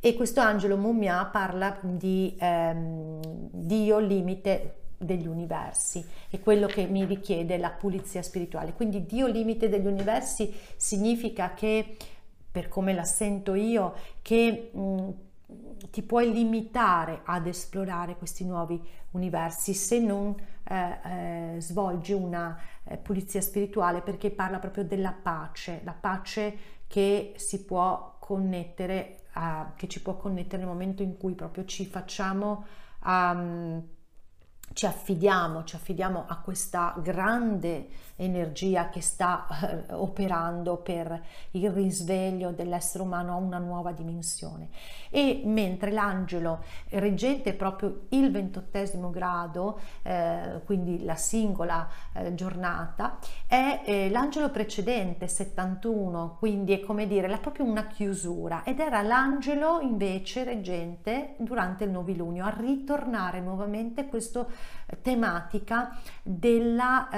E 0.00 0.14
questo 0.14 0.40
angelo 0.40 0.76
mummia 0.76 1.24
parla 1.26 1.78
di 1.80 2.36
ehm, 2.38 3.20
Dio 3.50 3.98
limite 3.98 4.76
degli 4.98 5.26
universi 5.26 6.04
e 6.30 6.40
quello 6.40 6.66
che 6.66 6.86
mi 6.86 7.04
richiede 7.04 7.56
la 7.56 7.70
pulizia 7.70 8.22
spirituale. 8.22 8.74
Quindi 8.74 9.06
Dio 9.06 9.26
limite 9.26 9.68
degli 9.68 9.86
universi 9.86 10.52
significa 10.76 11.54
che 11.54 11.96
per 12.54 12.68
come 12.68 12.92
la 12.92 13.02
sento 13.02 13.54
io, 13.54 13.94
che 14.22 14.70
mh, 14.72 14.80
mm, 14.80 15.10
ti 15.90 16.02
puoi 16.02 16.32
limitare 16.32 17.22
ad 17.24 17.48
esplorare 17.48 18.14
questi 18.14 18.44
nuovi 18.44 18.80
universi 19.10 19.74
se 19.74 19.98
non 19.98 20.36
eh, 20.62 21.56
eh, 21.56 21.60
svolgi 21.60 22.12
una 22.12 22.56
eh, 22.84 22.96
pulizia 22.96 23.40
spirituale 23.40 24.02
perché 24.02 24.30
parla 24.30 24.60
proprio 24.60 24.84
della 24.84 25.10
pace, 25.10 25.80
la 25.82 25.96
pace 25.98 26.56
che 26.86 27.32
si 27.38 27.64
può 27.64 28.18
connettere, 28.20 29.24
a, 29.32 29.72
che 29.74 29.88
ci 29.88 30.00
può 30.00 30.16
connettere 30.16 30.58
nel 30.58 30.70
momento 30.70 31.02
in 31.02 31.16
cui 31.16 31.34
proprio 31.34 31.64
ci 31.64 31.84
facciamo 31.86 32.66
um, 33.04 33.82
ci 34.72 34.86
affidiamo, 34.86 35.64
ci 35.64 35.76
affidiamo 35.76 36.24
a 36.26 36.36
questa 36.38 36.94
grande 37.00 37.88
energia 38.16 38.90
che 38.90 39.00
sta 39.00 39.46
eh, 39.48 39.92
operando 39.94 40.76
per 40.76 41.20
il 41.52 41.70
risveglio 41.70 42.50
dell'essere 42.50 43.02
umano 43.02 43.32
a 43.32 43.36
una 43.36 43.58
nuova 43.58 43.92
dimensione. 43.92 44.68
E 45.10 45.42
mentre 45.44 45.90
l'angelo 45.90 46.62
reggente 46.90 47.54
proprio 47.54 48.06
il 48.10 48.30
ventottesimo 48.30 49.10
grado, 49.10 49.78
eh, 50.02 50.60
quindi 50.64 51.04
la 51.04 51.16
singola 51.16 51.88
eh, 52.12 52.34
giornata, 52.34 53.18
è 53.46 53.82
eh, 53.84 54.10
l'angelo 54.10 54.50
precedente, 54.50 55.28
71, 55.28 56.36
quindi 56.38 56.72
è 56.72 56.80
come 56.80 57.06
dire, 57.06 57.28
è 57.28 57.38
proprio 57.38 57.64
una 57.64 57.86
chiusura 57.86 58.62
ed 58.64 58.80
era 58.80 59.02
l'angelo 59.02 59.80
invece 59.80 60.44
reggente 60.44 61.34
durante 61.38 61.84
il 61.84 61.90
novilunio 61.90 62.44
a 62.44 62.54
ritornare 62.56 63.40
nuovamente 63.40 64.06
questa 64.06 64.46
tematica 65.02 65.96
della 66.22 67.08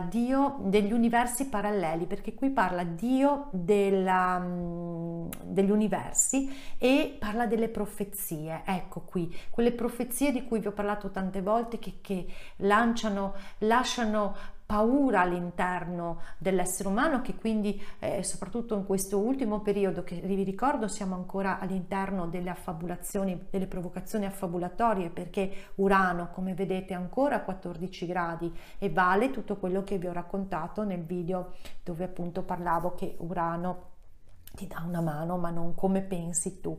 eh, 0.00 0.08
Dio 0.08 0.58
degli 0.60 0.92
universi 0.92 1.46
paralleli, 1.46 2.06
perché 2.06 2.34
qui 2.34 2.50
parla 2.50 2.84
Dio 2.84 3.48
della, 3.52 4.38
mm, 4.38 5.28
degli 5.42 5.70
universi 5.70 6.76
e 6.78 7.16
parla 7.18 7.46
delle 7.46 7.68
profezie. 7.68 8.62
Ecco 8.64 9.00
qui, 9.00 9.34
quelle 9.50 9.72
profezie 9.72 10.32
di 10.32 10.44
cui 10.44 10.60
vi 10.60 10.66
ho 10.68 10.72
parlato 10.72 11.10
tante 11.10 11.42
volte 11.42 11.78
che, 11.78 11.98
che 12.00 12.26
lanciano, 12.56 13.34
lasciano 13.58 14.54
paura 14.66 15.20
all'interno 15.20 16.20
dell'essere 16.38 16.88
umano 16.88 17.22
che 17.22 17.36
quindi 17.36 17.80
eh, 18.00 18.24
soprattutto 18.24 18.74
in 18.74 18.84
questo 18.84 19.18
ultimo 19.18 19.60
periodo 19.60 20.02
che 20.02 20.16
vi 20.16 20.42
ricordo 20.42 20.88
siamo 20.88 21.14
ancora 21.14 21.60
all'interno 21.60 22.26
delle 22.26 22.50
affabulazioni 22.50 23.46
delle 23.48 23.68
provocazioni 23.68 24.26
affabulatorie 24.26 25.10
perché 25.10 25.70
Urano 25.76 26.30
come 26.32 26.54
vedete 26.54 26.94
è 26.94 26.96
ancora 26.96 27.36
a 27.36 27.42
14 27.42 28.06
gradi 28.06 28.52
e 28.78 28.90
vale 28.90 29.30
tutto 29.30 29.56
quello 29.56 29.84
che 29.84 29.98
vi 29.98 30.08
ho 30.08 30.12
raccontato 30.12 30.82
nel 30.82 31.04
video 31.04 31.54
dove 31.84 32.02
appunto 32.02 32.42
parlavo 32.42 32.94
che 32.96 33.14
Urano 33.18 33.94
ti 34.56 34.66
dà 34.66 34.82
una 34.84 35.00
mano 35.00 35.36
ma 35.36 35.50
non 35.50 35.74
come 35.74 36.00
pensi 36.00 36.60
tu. 36.60 36.76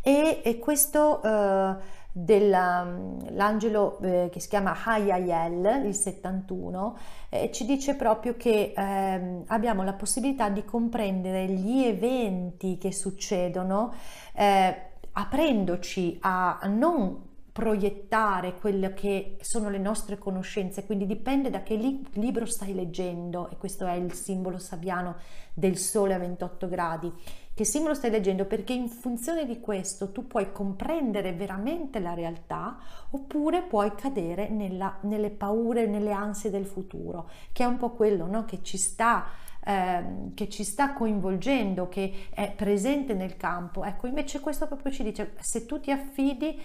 E, 0.00 0.40
e 0.42 0.58
questo 0.58 1.22
eh, 1.22 1.76
dell'angelo 2.20 4.00
eh, 4.00 4.28
che 4.32 4.40
si 4.40 4.48
chiama 4.48 4.76
Hayayel, 4.84 5.86
il 5.86 5.94
71, 5.94 6.98
eh, 7.28 7.50
ci 7.52 7.64
dice 7.64 7.94
proprio 7.94 8.36
che 8.36 8.72
eh, 8.76 9.42
abbiamo 9.46 9.84
la 9.84 9.92
possibilità 9.92 10.48
di 10.48 10.64
comprendere 10.64 11.46
gli 11.46 11.84
eventi 11.84 12.76
che 12.76 12.92
succedono 12.92 13.94
eh, 14.34 14.82
aprendoci 15.12 16.18
a 16.22 16.58
non 16.64 17.26
proiettare 17.52 18.54
quelle 18.54 18.94
che 18.94 19.36
sono 19.40 19.68
le 19.68 19.78
nostre 19.78 20.18
conoscenze, 20.18 20.86
quindi 20.86 21.06
dipende 21.06 21.50
da 21.50 21.62
che 21.62 21.74
li- 21.76 22.04
libro 22.14 22.46
stai 22.46 22.74
leggendo 22.74 23.48
e 23.50 23.56
questo 23.56 23.86
è 23.86 23.94
il 23.94 24.12
simbolo 24.12 24.58
sabiano 24.58 25.16
del 25.54 25.76
sole 25.76 26.14
a 26.14 26.18
28 26.18 26.68
gradi 26.68 27.12
che 27.58 27.64
simbolo 27.64 27.94
stai 27.94 28.12
leggendo 28.12 28.44
perché 28.44 28.72
in 28.72 28.88
funzione 28.88 29.44
di 29.44 29.58
questo 29.58 30.12
tu 30.12 30.28
puoi 30.28 30.52
comprendere 30.52 31.32
veramente 31.32 31.98
la 31.98 32.14
realtà 32.14 32.78
oppure 33.10 33.62
puoi 33.62 33.92
cadere 33.96 34.48
nella, 34.48 34.98
nelle 35.00 35.30
paure, 35.30 35.88
nelle 35.88 36.12
ansie 36.12 36.50
del 36.50 36.66
futuro, 36.66 37.28
che 37.50 37.64
è 37.64 37.66
un 37.66 37.76
po' 37.76 37.90
quello 37.90 38.26
no? 38.26 38.44
che, 38.44 38.62
ci 38.62 38.78
sta, 38.78 39.26
eh, 39.64 40.04
che 40.34 40.48
ci 40.48 40.62
sta 40.62 40.92
coinvolgendo, 40.92 41.88
che 41.88 42.28
è 42.30 42.52
presente 42.52 43.12
nel 43.12 43.36
campo. 43.36 43.82
Ecco, 43.82 44.06
invece 44.06 44.38
questo 44.38 44.68
proprio 44.68 44.92
ci 44.92 45.02
dice, 45.02 45.32
se 45.40 45.66
tu 45.66 45.80
ti 45.80 45.90
affidi 45.90 46.62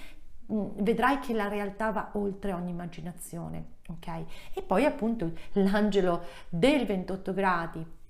mm, 0.51 0.65
vedrai 0.75 1.17
che 1.17 1.33
la 1.33 1.47
realtà 1.47 1.89
va 1.89 2.11
oltre 2.13 2.53
ogni 2.53 2.69
immaginazione, 2.69 3.77
ok? 3.87 4.25
E 4.53 4.61
poi 4.61 4.85
appunto 4.85 5.31
l'angelo 5.53 6.21
del 6.49 6.85
28 6.85 7.33
gradi 7.33 8.01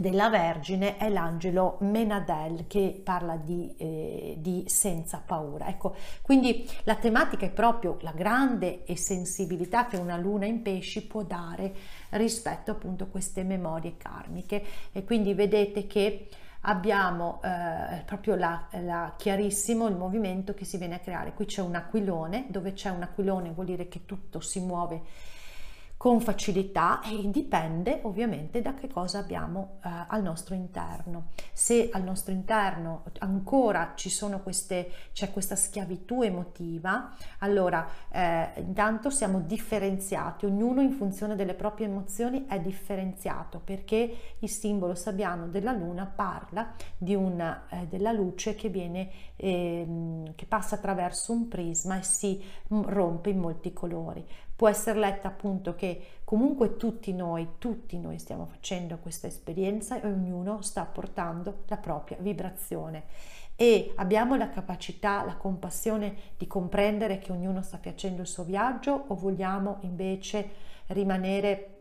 della 0.00 0.28
Vergine 0.28 0.96
è 0.96 1.08
l'angelo 1.08 1.78
Menadel 1.80 2.68
che 2.68 3.00
parla 3.02 3.34
di, 3.34 3.74
eh, 3.78 4.36
di, 4.38 4.62
senza 4.68 5.20
paura. 5.26 5.66
Ecco, 5.66 5.96
quindi 6.22 6.64
la 6.84 6.94
tematica 6.94 7.46
è 7.46 7.50
proprio 7.50 7.96
la 8.02 8.12
grande 8.12 8.84
sensibilità 8.94 9.86
che 9.86 9.96
una 9.96 10.16
luna 10.16 10.46
in 10.46 10.62
pesci 10.62 11.04
può 11.04 11.24
dare 11.24 11.74
rispetto 12.10 12.70
appunto 12.70 13.04
a 13.04 13.06
queste 13.08 13.42
memorie 13.42 13.96
karmiche 13.96 14.64
e 14.92 15.02
quindi 15.02 15.34
vedete 15.34 15.88
che 15.88 16.28
abbiamo 16.60 17.40
eh, 17.42 18.02
proprio 18.04 18.36
la, 18.36 18.68
la, 18.82 19.14
chiarissimo 19.16 19.88
il 19.88 19.96
movimento 19.96 20.54
che 20.54 20.64
si 20.64 20.76
viene 20.76 20.94
a 20.94 21.00
creare. 21.00 21.34
Qui 21.34 21.46
c'è 21.46 21.60
un 21.60 21.74
aquilone, 21.74 22.46
dove 22.50 22.72
c'è 22.72 22.90
un 22.90 23.02
aquilone 23.02 23.50
vuol 23.50 23.66
dire 23.66 23.88
che 23.88 24.04
tutto 24.04 24.38
si 24.38 24.60
muove 24.60 25.02
con 25.98 26.20
facilità 26.20 27.02
e 27.02 27.28
dipende 27.28 27.98
ovviamente 28.04 28.62
da 28.62 28.72
che 28.72 28.86
cosa 28.86 29.18
abbiamo 29.18 29.80
eh, 29.84 29.90
al 30.06 30.22
nostro 30.22 30.54
interno. 30.54 31.30
Se 31.52 31.90
al 31.92 32.04
nostro 32.04 32.32
interno 32.32 33.02
ancora 33.18 33.94
ci 33.96 34.08
sono 34.08 34.40
queste, 34.40 34.92
c'è 35.12 35.32
questa 35.32 35.56
schiavitù 35.56 36.22
emotiva, 36.22 37.12
allora 37.40 37.84
eh, 38.10 38.52
intanto 38.58 39.10
siamo 39.10 39.40
differenziati, 39.40 40.46
ognuno 40.46 40.82
in 40.82 40.92
funzione 40.92 41.34
delle 41.34 41.54
proprie 41.54 41.88
emozioni 41.88 42.46
è 42.46 42.60
differenziato 42.60 43.60
perché 43.62 44.36
il 44.38 44.48
simbolo 44.48 44.94
sabbiano 44.94 45.48
della 45.48 45.72
luna 45.72 46.06
parla 46.06 46.74
una, 46.98 47.66
eh, 47.70 47.86
della 47.88 48.12
luce 48.12 48.54
che 48.54 48.68
viene, 48.68 49.10
ehm, 49.34 50.36
che 50.36 50.46
passa 50.46 50.76
attraverso 50.76 51.32
un 51.32 51.48
prisma 51.48 51.98
e 51.98 52.04
si 52.04 52.40
rompe 52.68 53.30
in 53.30 53.38
molti 53.38 53.72
colori 53.72 54.24
può 54.58 54.68
essere 54.68 54.98
letta 54.98 55.28
appunto 55.28 55.76
che 55.76 56.18
comunque 56.24 56.76
tutti 56.76 57.12
noi, 57.12 57.46
tutti 57.58 57.96
noi 57.96 58.18
stiamo 58.18 58.44
facendo 58.46 58.98
questa 58.98 59.28
esperienza 59.28 60.00
e 60.00 60.08
ognuno 60.08 60.62
sta 60.62 60.84
portando 60.84 61.58
la 61.68 61.76
propria 61.76 62.16
vibrazione. 62.18 63.04
E 63.54 63.92
abbiamo 63.94 64.34
la 64.34 64.50
capacità, 64.50 65.24
la 65.24 65.36
compassione 65.36 66.16
di 66.36 66.48
comprendere 66.48 67.18
che 67.18 67.30
ognuno 67.30 67.62
sta 67.62 67.78
facendo 67.80 68.22
il 68.22 68.26
suo 68.26 68.42
viaggio 68.42 69.04
o 69.06 69.14
vogliamo 69.14 69.76
invece 69.82 70.50
rimanere 70.86 71.77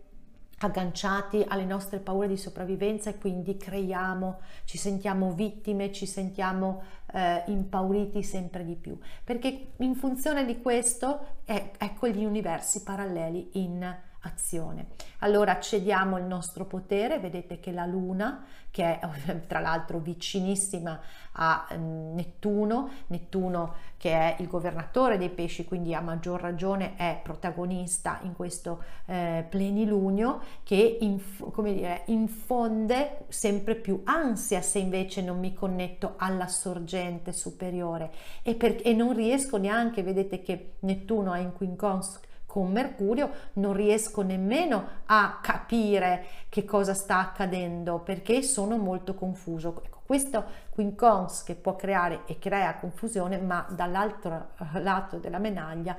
agganciati 0.59 1.45
alle 1.47 1.65
nostre 1.65 1.99
paure 1.99 2.27
di 2.27 2.37
sopravvivenza 2.37 3.09
e 3.09 3.17
quindi 3.17 3.57
creiamo, 3.57 4.39
ci 4.65 4.77
sentiamo 4.77 5.33
vittime, 5.33 5.91
ci 5.91 6.05
sentiamo 6.05 6.81
eh, 7.13 7.43
impauriti 7.47 8.23
sempre 8.23 8.65
di 8.65 8.75
più, 8.75 8.97
perché 9.23 9.73
in 9.77 9.95
funzione 9.95 10.45
di 10.45 10.61
questo 10.61 11.41
è, 11.45 11.71
ecco 11.77 12.07
gli 12.07 12.25
universi 12.25 12.81
paralleli 12.81 13.49
in 13.53 14.05
azione. 14.21 14.87
Allora 15.19 15.59
cediamo 15.59 16.17
il 16.17 16.25
nostro 16.25 16.65
potere, 16.65 17.19
vedete 17.19 17.59
che 17.59 17.71
la 17.71 17.85
Luna, 17.85 18.45
che 18.69 18.99
è 18.99 19.39
tra 19.47 19.59
l'altro 19.59 19.99
vicinissima 19.99 20.99
a 21.33 21.67
mm, 21.73 22.15
Nettuno, 22.15 22.89
Nettuno 23.07 23.75
che 23.97 24.11
è 24.11 24.35
il 24.39 24.47
governatore 24.47 25.17
dei 25.17 25.29
pesci, 25.29 25.65
quindi 25.65 25.95
a 25.95 26.01
maggior 26.01 26.39
ragione 26.39 26.95
è 26.95 27.19
protagonista 27.23 28.19
in 28.23 28.35
questo 28.35 28.83
eh, 29.05 29.43
plenilunio 29.49 30.39
che 30.63 30.97
inf- 31.01 31.51
come 31.51 31.73
dire, 31.73 32.03
infonde 32.05 33.25
sempre 33.29 33.75
più 33.75 34.01
ansia 34.05 34.61
se 34.61 34.77
invece 34.77 35.23
non 35.23 35.39
mi 35.39 35.53
connetto 35.53 36.13
alla 36.17 36.47
sorgente 36.47 37.31
superiore 37.31 38.11
e, 38.43 38.53
per- 38.53 38.81
e 38.83 38.93
non 38.93 39.15
riesco 39.15 39.57
neanche, 39.57 40.03
vedete 40.03 40.41
che 40.41 40.73
Nettuno 40.81 41.33
è 41.33 41.39
in 41.39 41.53
quincons 41.53 42.19
con 42.57 42.71
Mercurio 42.71 43.29
non 43.53 43.73
riesco 43.73 44.23
nemmeno 44.23 44.87
a 45.05 45.37
capire 45.43 46.25
che 46.49 46.65
cosa 46.65 46.95
sta 46.95 47.19
accadendo 47.19 47.99
perché 47.99 48.41
sono 48.41 48.77
molto 48.77 49.13
confuso. 49.13 49.79
Ecco, 49.85 50.01
questo 50.03 50.43
quincons 50.71 51.43
che 51.43 51.53
può 51.53 51.75
creare 51.75 52.21
e 52.25 52.39
crea 52.39 52.77
confusione, 52.77 53.37
ma 53.37 53.63
dall'altro 53.69 54.53
eh, 54.57 54.81
lato 54.81 55.17
della 55.17 55.37
medaglia 55.37 55.95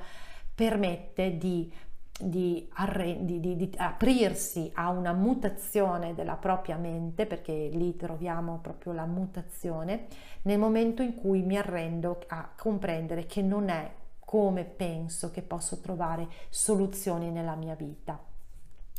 permette 0.53 1.37
di 1.37 1.71
di, 2.21 2.67
arrendi, 2.73 3.39
di, 3.39 3.55
di, 3.55 3.71
aprirsi 3.77 4.69
a 4.73 4.89
una 4.89 5.13
mutazione 5.13 6.13
della 6.13 6.35
propria 6.35 6.75
mente, 6.75 7.25
perché 7.25 7.69
lì 7.71 7.95
troviamo 7.95 8.59
proprio 8.61 8.91
la 8.91 9.05
mutazione, 9.05 10.07
nel 10.41 10.59
momento 10.59 11.01
in 11.01 11.15
cui 11.15 11.41
mi 11.43 11.57
arrendo 11.57 12.21
a 12.27 12.49
comprendere 12.57 13.25
che 13.25 13.41
non 13.41 13.69
è 13.69 13.89
come 14.29 14.63
penso 14.63 15.31
che 15.31 15.41
posso 15.41 15.79
trovare 15.79 16.27
soluzioni 16.49 17.31
nella 17.31 17.55
mia 17.55 17.73
vita. 17.73 18.19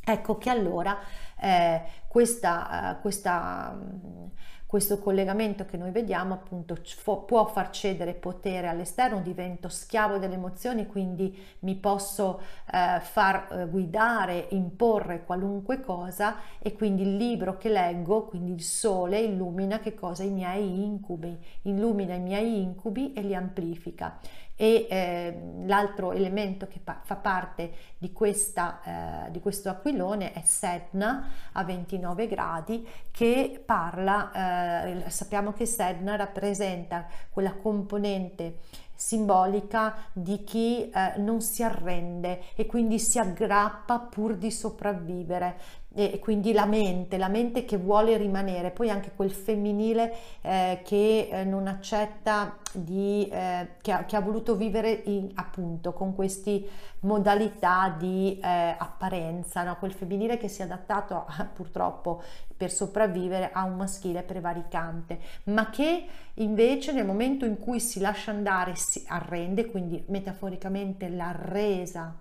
Ecco 0.03 0.39
che 0.39 0.51
allora 0.51 0.99
eh, 1.41 1.83
questa, 2.09 2.97
uh, 2.97 3.01
questa, 3.01 3.79
um, 3.81 4.29
questo 4.71 5.01
collegamento 5.01 5.65
che 5.65 5.77
noi 5.77 5.91
vediamo 5.91 6.33
appunto 6.33 6.79
può 7.27 7.45
far 7.47 7.71
cedere 7.71 8.15
potere 8.15 8.69
all'esterno, 8.69 9.21
divento 9.21 9.69
schiavo 9.69 10.19
delle 10.19 10.35
emozioni, 10.35 10.87
quindi 10.87 11.37
mi 11.63 11.75
posso 11.75 12.41
eh, 12.73 13.01
far 13.01 13.49
eh, 13.51 13.67
guidare, 13.67 14.47
imporre 14.51 15.25
qualunque 15.25 15.81
cosa 15.81 16.37
e 16.61 16.73
quindi 16.73 17.03
il 17.03 17.17
libro 17.17 17.57
che 17.57 17.69
leggo, 17.69 18.27
quindi 18.27 18.53
il 18.53 18.63
sole 18.63 19.19
illumina 19.19 19.81
che 19.81 19.93
cosa? 19.93 20.23
I 20.23 20.31
miei 20.31 20.85
incubi, 20.85 21.37
illumina 21.63 22.15
i 22.15 22.21
miei 22.21 22.63
incubi 22.63 23.13
e 23.13 23.23
li 23.23 23.35
amplifica 23.35 24.21
e 24.61 24.87
eh, 24.91 25.41
l'altro 25.65 26.13
elemento 26.13 26.69
che 26.69 26.81
pa- 26.85 27.01
fa 27.03 27.17
parte 27.17 27.73
di, 27.97 28.13
questa, 28.13 29.25
eh, 29.27 29.31
di 29.31 29.41
questo 29.41 29.71
aquilone 29.71 30.33
è 30.33 30.43
Sedna 30.45 31.31
a 31.53 31.65
29 31.65 32.29
gradi 32.29 32.87
che 33.11 33.63
parla, 33.65 34.31
eh, 34.61 35.11
sappiamo 35.11 35.53
che 35.53 35.67
Sedna 35.67 36.17
rappresenta 36.17 37.07
quella 37.31 37.55
componente 37.55 38.59
simbolica 39.01 39.95
di 40.13 40.45
chi 40.45 40.91
eh, 40.91 41.15
non 41.17 41.41
si 41.41 41.63
arrende 41.63 42.43
e 42.55 42.67
quindi 42.67 42.99
si 42.99 43.19
aggrappa 43.19 43.99
pur 43.99 44.37
di 44.37 44.51
sopravvivere 44.51 45.59
e 45.93 46.21
quindi 46.21 46.53
la 46.53 46.67
mente, 46.67 47.19
la 47.19 47.29
mente 47.29 47.65
che 47.65 47.77
vuole 47.77 48.17
rimanere, 48.17 48.71
poi 48.71 48.91
anche 48.91 49.11
quel 49.15 49.33
femminile 49.33 50.15
eh, 50.41 50.81
che 50.85 51.29
eh, 51.31 51.45
non 51.45 51.67
accetta 51.67 52.57
di, 52.73 53.29
eh, 53.29 53.71
che, 53.81 53.91
ha, 53.91 54.05
che, 54.05 54.15
ha, 54.15 54.21
voluto 54.21 54.55
vivere 54.55 55.03
in, 55.07 55.31
appunto 55.35 55.93
con 55.93 56.15
queste 56.15 56.63
modalità 57.01 57.95
di 57.99 58.39
eh, 58.41 58.77
apparenza, 58.79 59.65
no? 59.65 59.77
quel 59.79 59.93
femminile 59.93 60.37
che 60.37 60.47
si 60.47 60.61
è 60.61 60.65
adattato 60.65 61.25
a, 61.27 61.45
purtroppo 61.53 62.23
per 62.57 62.71
sopravvivere 62.71 63.51
a 63.53 63.65
un 63.65 63.77
maschile 63.77 64.23
prevaricante, 64.23 65.19
ma 65.45 65.71
che 65.71 66.07
invece 66.35 66.93
nel 66.93 67.07
momento 67.07 67.45
in 67.45 67.59
cui 67.59 67.81
si 67.81 67.99
lascia 67.99 68.31
andare 68.31 68.77
si 68.77 69.03
arrende, 69.09 69.67
quindi 69.67 70.05
metaforicamente 70.07 71.09
la 71.09 71.35
resa 71.37 72.15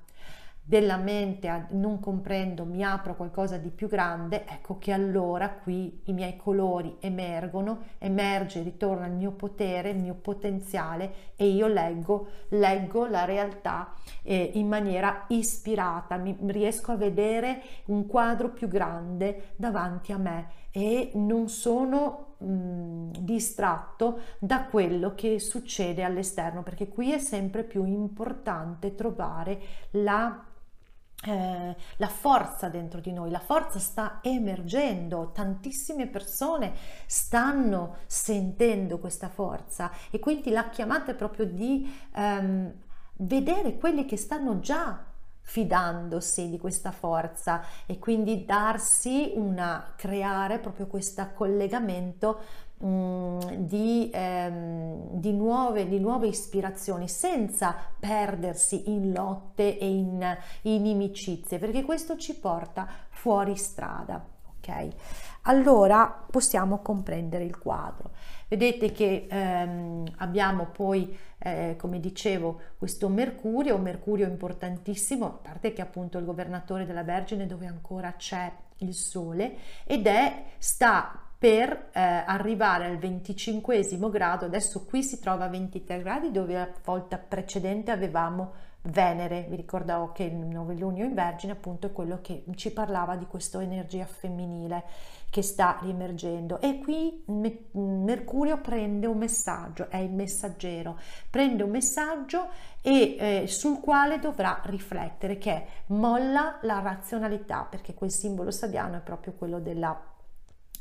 della 0.69 0.97
mente 0.97 1.65
non 1.71 1.99
comprendo, 1.99 2.63
mi 2.63 2.83
apro 2.83 3.15
qualcosa 3.15 3.57
di 3.57 3.71
più 3.71 3.87
grande, 3.87 4.45
ecco 4.45 4.77
che 4.77 4.91
allora 4.91 5.49
qui 5.49 6.01
i 6.03 6.13
miei 6.13 6.37
colori 6.37 6.95
emergono, 6.99 7.85
emerge, 7.97 8.61
ritorna 8.61 9.07
il 9.07 9.13
mio 9.13 9.31
potere, 9.31 9.89
il 9.89 9.97
mio 9.97 10.13
potenziale 10.13 11.33
e 11.35 11.47
io 11.47 11.65
leggo, 11.65 12.27
leggo 12.49 13.07
la 13.07 13.25
realtà 13.25 13.95
eh, 14.21 14.51
in 14.53 14.67
maniera 14.67 15.25
ispirata, 15.29 16.17
mi 16.17 16.37
riesco 16.39 16.91
a 16.91 16.97
vedere 16.97 17.63
un 17.85 18.05
quadro 18.05 18.49
più 18.49 18.67
grande 18.67 19.53
davanti 19.55 20.11
a 20.11 20.17
me 20.17 20.49
e 20.69 21.09
non 21.15 21.49
sono 21.49 22.35
mh, 22.37 23.09
distratto 23.21 24.19
da 24.37 24.65
quello 24.65 25.15
che 25.15 25.39
succede 25.39 26.03
all'esterno 26.03 26.61
perché 26.61 26.89
qui 26.89 27.11
è 27.11 27.17
sempre 27.17 27.63
più 27.63 27.85
importante 27.85 28.93
trovare 28.93 29.59
la 29.93 30.43
eh, 31.25 31.75
la 31.97 32.07
forza 32.07 32.69
dentro 32.69 33.01
di 33.01 33.11
noi, 33.11 33.29
la 33.29 33.39
forza 33.39 33.77
sta 33.79 34.19
emergendo, 34.21 35.31
tantissime 35.33 36.07
persone 36.07 36.73
stanno 37.05 37.97
sentendo 38.05 38.99
questa 38.99 39.27
forza 39.27 39.91
e 40.11 40.19
quindi 40.19 40.49
la 40.49 40.69
chiamata 40.69 41.11
è 41.11 41.15
proprio 41.15 41.45
di 41.45 41.91
ehm, 42.13 42.73
vedere 43.17 43.77
quelli 43.77 44.05
che 44.05 44.15
stanno 44.15 44.59
già 44.59 45.03
fidandosi 45.41 46.47
di 46.47 46.59
questa 46.59 46.91
forza 46.91 47.63
e 47.87 47.97
quindi 47.97 48.45
darsi 48.45 49.31
una 49.35 49.93
creare 49.95 50.59
proprio 50.59 50.85
questo 50.85 51.27
collegamento 51.33 52.39
di, 52.81 54.09
ehm, 54.13 55.19
di, 55.19 55.33
nuove, 55.33 55.87
di, 55.87 55.99
nuove, 55.99 56.27
ispirazioni 56.27 57.09
senza 57.09 57.75
perdersi 57.99 58.89
in 58.89 59.11
lotte 59.11 59.77
e 59.77 59.89
in, 59.89 60.37
in 60.61 60.85
inimicizie 60.85 61.59
perché 61.59 61.83
questo 61.83 62.15
ci 62.15 62.35
porta 62.35 62.87
fuori 63.09 63.55
strada 63.55 64.37
ok? 64.59 64.87
Allora 65.43 66.25
possiamo 66.29 66.79
comprendere 66.79 67.43
il 67.43 67.57
quadro. 67.57 68.11
Vedete 68.47 68.91
che 68.91 69.27
ehm, 69.29 70.05
abbiamo 70.17 70.67
poi 70.67 71.17
eh, 71.37 71.75
come 71.77 71.99
dicevo 71.99 72.59
questo 72.77 73.07
mercurio 73.07 73.75
un 73.75 73.81
mercurio 73.81 74.27
importantissimo 74.27 75.25
a 75.25 75.29
parte 75.29 75.71
che 75.71 75.81
appunto 75.81 76.17
il 76.17 76.25
governatore 76.25 76.85
della 76.85 77.03
vergine 77.03 77.45
dove 77.45 77.67
ancora 77.67 78.13
c'è 78.13 78.51
il 78.77 78.93
sole 78.93 79.55
ed 79.85 80.07
è 80.07 80.43
sta 80.57 81.28
per 81.39 81.89
eh, 81.93 82.01
arrivare 82.01 82.85
al 82.85 82.97
25 82.97 83.81
grado, 84.11 84.45
adesso 84.45 84.83
qui 84.83 85.01
si 85.01 85.19
trova 85.19 85.45
a 85.45 85.47
23 85.49 86.01
gradi 86.01 86.31
dove 86.31 86.53
la 86.53 86.69
volta 86.83 87.17
precedente 87.17 87.91
avevamo 87.91 88.67
Venere, 88.81 89.45
vi 89.49 89.57
ricordavo 89.57 90.13
che 90.13 90.23
il 90.23 90.35
novellunio 90.35 91.03
in 91.03 91.13
Vergine 91.13 91.51
appunto 91.51 91.87
è 91.87 91.91
quello 91.91 92.19
che 92.21 92.45
ci 92.55 92.71
parlava 92.71 93.17
di 93.17 93.25
questa 93.25 93.61
energia 93.61 94.05
femminile 94.05 94.83
che 95.29 95.41
sta 95.41 95.77
riemergendo. 95.81 96.61
E 96.61 96.79
qui 96.79 97.23
Mercurio 97.73 98.59
prende 98.61 99.05
un 99.05 99.17
messaggio, 99.17 99.89
è 99.89 99.97
il 99.97 100.11
messaggero, 100.11 100.97
prende 101.29 101.63
un 101.63 101.71
messaggio 101.71 102.47
e 102.81 103.17
eh, 103.19 103.47
sul 103.47 103.81
quale 103.81 104.17
dovrà 104.17 104.61
riflettere 104.63 105.37
che 105.37 105.51
è 105.51 105.65
molla 105.87 106.59
la 106.61 106.79
razionalità 106.79 107.67
perché 107.69 107.93
quel 107.93 108.11
simbolo 108.11 108.49
sadiano 108.49 108.95
è 108.95 109.01
proprio 109.01 109.33
quello 109.33 109.59
della 109.59 110.08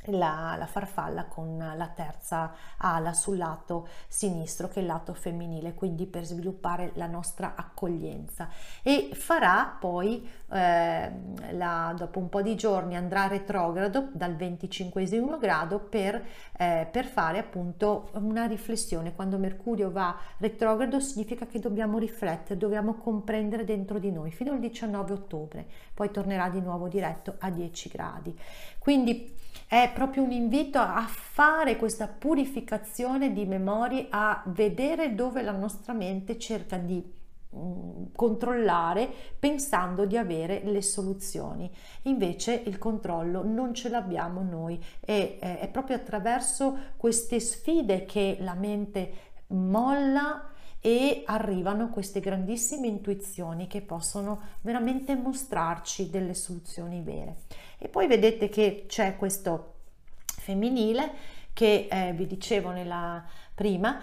la, 0.06 0.54
la, 0.58 0.66
farfalla 0.66 1.24
con 1.24 1.58
la 1.58 1.88
terza 1.88 2.52
ala 2.78 3.12
sul 3.12 3.36
lato 3.36 3.88
sinistro 4.08 4.68
che 4.68 4.78
è 4.78 4.82
il 4.82 4.88
lato 4.88 5.12
femminile 5.12 5.74
quindi 5.74 6.06
per 6.06 6.24
sviluppare 6.24 6.92
la 6.94 7.06
nostra 7.06 7.54
accoglienza. 7.56 8.48
E 8.82 9.10
farà 9.12 9.76
poi 9.78 10.28
eh, 10.50 11.12
la, 11.50 11.94
dopo 11.96 12.18
un 12.18 12.28
po' 12.28 12.42
di 12.42 12.54
giorni 12.56 12.96
andrà 12.96 13.26
retrogrado 13.26 14.08
dal 14.12 14.34
25 14.34 15.06
grado 15.38 15.78
per, 15.78 16.24
eh, 16.56 16.88
per 16.90 17.04
fare 17.04 17.38
appunto 17.38 18.08
una 18.14 18.46
riflessione. 18.46 19.14
Quando 19.14 19.38
Mercurio 19.38 19.90
va 19.90 20.16
retrogrado 20.38 21.00
significa 21.00 21.46
che 21.46 21.58
dobbiamo 21.58 21.98
riflettere 21.98 22.58
dobbiamo 22.58 22.94
comprendere 22.94 23.64
dentro 23.64 23.98
di 23.98 24.10
noi. 24.10 24.30
Fino 24.30 24.52
al 24.52 24.60
19 24.60 25.12
ottobre 25.12 25.66
poi 25.94 26.10
tornerà 26.10 26.48
di 26.48 26.60
nuovo 26.60 26.88
diretto 26.88 27.34
a 27.38 27.50
10 27.50 27.88
gradi. 27.88 28.38
Quindi 28.78 29.36
è 29.66 29.90
proprio 29.94 30.22
un 30.22 30.32
invito 30.32 30.78
a 30.78 31.06
fare 31.06 31.76
questa 31.76 32.06
purificazione 32.06 33.32
di 33.32 33.44
memorie, 33.44 34.06
a 34.10 34.42
vedere 34.46 35.14
dove 35.14 35.42
la 35.42 35.52
nostra 35.52 35.92
mente 35.92 36.38
cerca 36.38 36.76
di 36.76 37.02
mm, 37.54 38.04
controllare 38.14 39.08
pensando 39.38 40.04
di 40.04 40.16
avere 40.16 40.62
le 40.64 40.82
soluzioni 40.82 41.70
invece 42.02 42.62
il 42.66 42.78
controllo 42.78 43.44
non 43.44 43.74
ce 43.74 43.88
l'abbiamo 43.88 44.42
noi 44.42 44.82
e 45.00 45.38
eh, 45.40 45.58
è 45.60 45.68
proprio 45.68 45.96
attraverso 45.96 46.76
queste 46.96 47.40
sfide 47.40 48.04
che 48.04 48.36
la 48.40 48.54
mente 48.54 49.12
molla 49.48 50.52
e 50.80 51.22
arrivano 51.26 51.90
queste 51.90 52.20
grandissime 52.20 52.86
intuizioni 52.86 53.66
che 53.66 53.82
possono 53.82 54.40
veramente 54.60 55.16
mostrarci 55.16 56.08
delle 56.08 56.34
soluzioni 56.34 57.02
vere. 57.02 57.36
E 57.78 57.88
poi 57.88 58.06
vedete 58.06 58.48
che 58.48 58.84
c'è 58.88 59.16
questo 59.16 59.74
femminile 60.24 61.10
che 61.52 61.88
eh, 61.90 62.12
vi 62.12 62.26
dicevo 62.26 62.70
nella 62.70 63.24
prima 63.54 64.00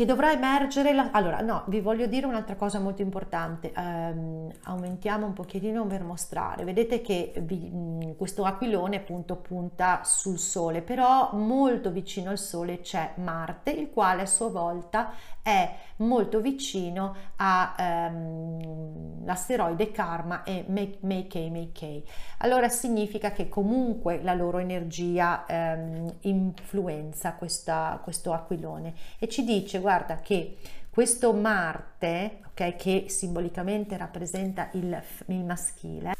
che 0.00 0.06
dovrà 0.06 0.32
emergere 0.32 0.94
la... 0.94 1.10
allora 1.12 1.42
no 1.42 1.64
vi 1.66 1.80
voglio 1.80 2.06
dire 2.06 2.24
un'altra 2.24 2.56
cosa 2.56 2.78
molto 2.78 3.02
importante. 3.02 3.70
Um, 3.76 4.50
aumentiamo 4.62 5.26
un 5.26 5.34
pochettino 5.34 5.86
per 5.86 6.04
mostrare. 6.04 6.64
Vedete 6.64 7.02
che 7.02 7.34
vi, 7.42 8.14
questo 8.16 8.44
aquilone 8.44 8.96
appunto 8.96 9.36
punta 9.36 10.00
sul 10.04 10.38
sole 10.38 10.80
però 10.80 11.34
molto 11.34 11.90
vicino 11.90 12.30
al 12.30 12.38
sole 12.38 12.80
c'è 12.80 13.12
Marte 13.16 13.72
il 13.72 13.90
quale 13.90 14.22
a 14.22 14.26
sua 14.26 14.48
volta 14.48 15.12
è 15.42 15.70
molto 15.96 16.40
vicino 16.40 17.14
all'asteroide 17.36 19.82
ehm, 19.82 19.90
um, 19.90 19.94
Karma 19.94 20.44
e 20.44 20.64
Meikei 21.00 21.50
Meikei 21.50 22.02
allora 22.42 22.70
significa 22.70 23.32
che 23.32 23.50
comunque 23.50 24.22
la 24.22 24.32
loro 24.32 24.58
energia 24.58 25.44
um, 25.48 26.10
influenza 26.20 27.34
questa, 27.34 28.00
questo 28.02 28.32
aquilone. 28.32 28.94
E 29.18 29.28
ci 29.28 29.44
dice 29.44 29.78
guarda 29.90 30.20
che 30.20 30.56
questo 30.88 31.32
Marte, 31.32 32.38
okay, 32.50 32.76
che 32.76 33.06
simbolicamente 33.08 33.96
rappresenta 33.96 34.68
il, 34.74 35.02
il 35.26 35.44
maschile, 35.44 36.14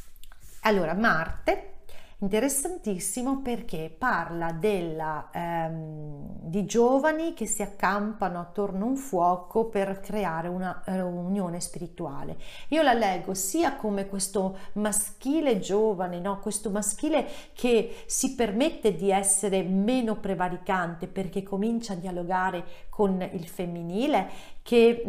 allora 0.63 0.93
Marte 0.95 1.75
interessantissimo 2.21 3.41
perché 3.41 3.95
parla 3.97 4.53
della, 4.53 5.31
ehm, 5.33 6.37
di 6.43 6.67
giovani 6.67 7.33
che 7.33 7.47
si 7.47 7.63
accampano 7.63 8.39
attorno 8.39 8.85
a 8.85 8.89
un 8.89 8.97
fuoco 8.97 9.67
per 9.67 10.01
creare 10.01 10.49
una 10.49 10.83
uh, 10.87 10.93
unione 10.93 11.61
spirituale. 11.61 12.37
Io 12.69 12.83
la 12.83 12.93
leggo 12.93 13.33
sia 13.33 13.77
come 13.77 14.07
questo 14.07 14.59
maschile 14.75 15.61
giovane, 15.61 16.21
no? 16.21 16.41
questo 16.41 16.71
maschile 16.71 17.27
che 17.55 18.03
si 18.07 18.35
permette 18.35 18.95
di 18.95 19.11
essere 19.11 19.63
meno 19.63 20.17
prevaricante 20.17 21.07
perché 21.07 21.43
comincia 21.43 21.95
a 21.95 21.97
dialogare 21.97 22.89
con 22.91 23.27
il 23.33 23.49
femminile 23.49 24.29
che, 24.63 25.03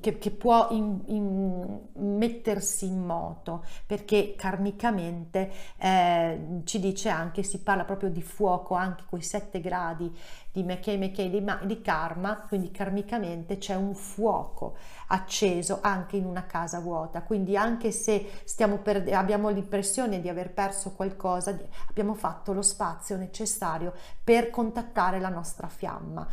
che, 0.00 0.18
che 0.18 0.30
può 0.30 0.68
in, 0.70 1.00
in 1.06 1.78
mettersi 1.94 2.86
in 2.86 3.04
moto 3.04 3.64
perché 3.84 4.34
karmicamente 4.36 5.50
eh, 5.76 6.60
ci 6.64 6.78
dice 6.78 7.08
anche, 7.08 7.42
si 7.42 7.62
parla 7.62 7.84
proprio 7.84 8.10
di 8.10 8.22
fuoco, 8.22 8.74
anche 8.74 9.04
quei 9.08 9.22
sette 9.22 9.60
gradi 9.60 10.14
di 10.52 10.62
Mekei 10.62 10.98
Mekei 10.98 11.30
di, 11.30 11.44
di 11.64 11.80
karma, 11.80 12.44
quindi 12.48 12.70
karmicamente 12.70 13.58
c'è 13.58 13.74
un 13.74 13.94
fuoco 13.94 14.76
acceso 15.08 15.78
anche 15.80 16.16
in 16.16 16.24
una 16.24 16.46
casa 16.46 16.80
vuota, 16.80 17.22
quindi 17.22 17.56
anche 17.56 17.90
se 17.90 18.42
stiamo 18.44 18.78
per, 18.78 19.12
abbiamo 19.12 19.48
l'impressione 19.48 20.20
di 20.20 20.28
aver 20.28 20.52
perso 20.52 20.92
qualcosa, 20.92 21.56
abbiamo 21.88 22.14
fatto 22.14 22.52
lo 22.52 22.62
spazio 22.62 23.16
necessario 23.16 23.92
per 24.22 24.50
contattare 24.50 25.20
la 25.20 25.28
nostra 25.28 25.68
fiamma 25.68 26.26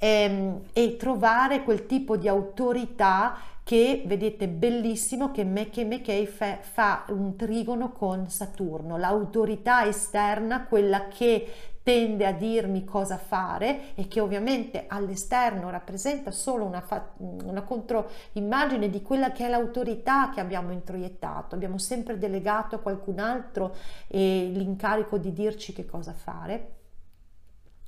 ehm, 0.00 0.62
e 0.72 0.96
trovare 0.96 1.62
quel 1.62 1.86
tipo 1.86 2.16
di 2.16 2.26
autorità 2.26 3.36
che 3.62 4.02
vedete 4.06 4.48
bellissimo 4.48 5.30
che 5.30 5.44
Mekhe 5.44 5.84
Mekhe 5.84 6.26
fa, 6.26 6.58
fa 6.60 7.04
un 7.10 7.36
trigono 7.36 7.92
con 7.92 8.28
Saturno, 8.28 8.96
l'autorità 8.96 9.86
esterna, 9.86 10.64
quella 10.64 11.06
che 11.06 11.46
tende 11.82 12.26
a 12.26 12.32
dirmi 12.32 12.84
cosa 12.84 13.16
fare 13.16 13.94
e 13.94 14.08
che 14.08 14.20
ovviamente 14.20 14.84
all'esterno 14.88 15.70
rappresenta 15.70 16.30
solo 16.30 16.64
una, 16.64 16.80
fa- 16.80 17.10
una 17.18 17.62
controimmagine 17.62 18.90
di 18.90 19.02
quella 19.02 19.32
che 19.32 19.46
è 19.46 19.48
l'autorità 19.48 20.30
che 20.30 20.40
abbiamo 20.40 20.72
introiettato. 20.72 21.54
Abbiamo 21.54 21.78
sempre 21.78 22.18
delegato 22.18 22.74
a 22.74 22.80
qualcun 22.80 23.18
altro 23.18 23.74
eh, 24.08 24.50
l'incarico 24.52 25.16
di 25.16 25.32
dirci 25.32 25.72
che 25.72 25.86
cosa 25.86 26.12
fare. 26.12 26.79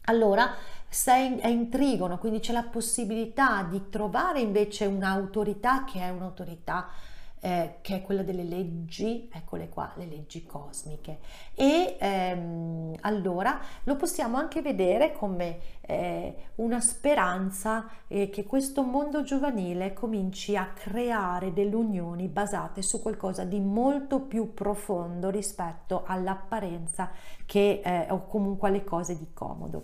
Allora 0.06 0.54
sei, 0.88 1.38
è 1.38 1.48
in 1.48 1.68
quindi 2.18 2.40
c'è 2.40 2.52
la 2.52 2.64
possibilità 2.64 3.62
di 3.62 3.88
trovare 3.88 4.40
invece 4.40 4.84
un'autorità 4.84 5.84
che 5.84 6.00
è 6.00 6.10
un'autorità 6.10 6.88
eh, 7.44 7.78
che 7.80 7.96
è 7.96 8.02
quella 8.02 8.22
delle 8.22 8.44
leggi, 8.44 9.28
eccole 9.32 9.68
qua, 9.68 9.90
le 9.96 10.06
leggi 10.06 10.46
cosmiche. 10.46 11.18
E 11.56 11.96
ehm, 11.98 12.94
allora 13.00 13.58
lo 13.82 13.96
possiamo 13.96 14.36
anche 14.36 14.62
vedere 14.62 15.12
come 15.12 15.58
eh, 15.80 16.36
una 16.56 16.80
speranza 16.80 17.88
eh, 18.06 18.30
che 18.30 18.44
questo 18.44 18.82
mondo 18.82 19.24
giovanile 19.24 19.92
cominci 19.92 20.56
a 20.56 20.70
creare 20.72 21.52
delle 21.52 21.74
unioni 21.74 22.28
basate 22.28 22.80
su 22.80 23.02
qualcosa 23.02 23.42
di 23.42 23.58
molto 23.58 24.20
più 24.20 24.54
profondo 24.54 25.28
rispetto 25.28 26.04
all'apparenza 26.06 27.10
che, 27.44 27.80
eh, 27.84 28.06
o 28.10 28.24
comunque 28.26 28.68
alle 28.68 28.84
cose 28.84 29.18
di 29.18 29.26
comodo. 29.34 29.82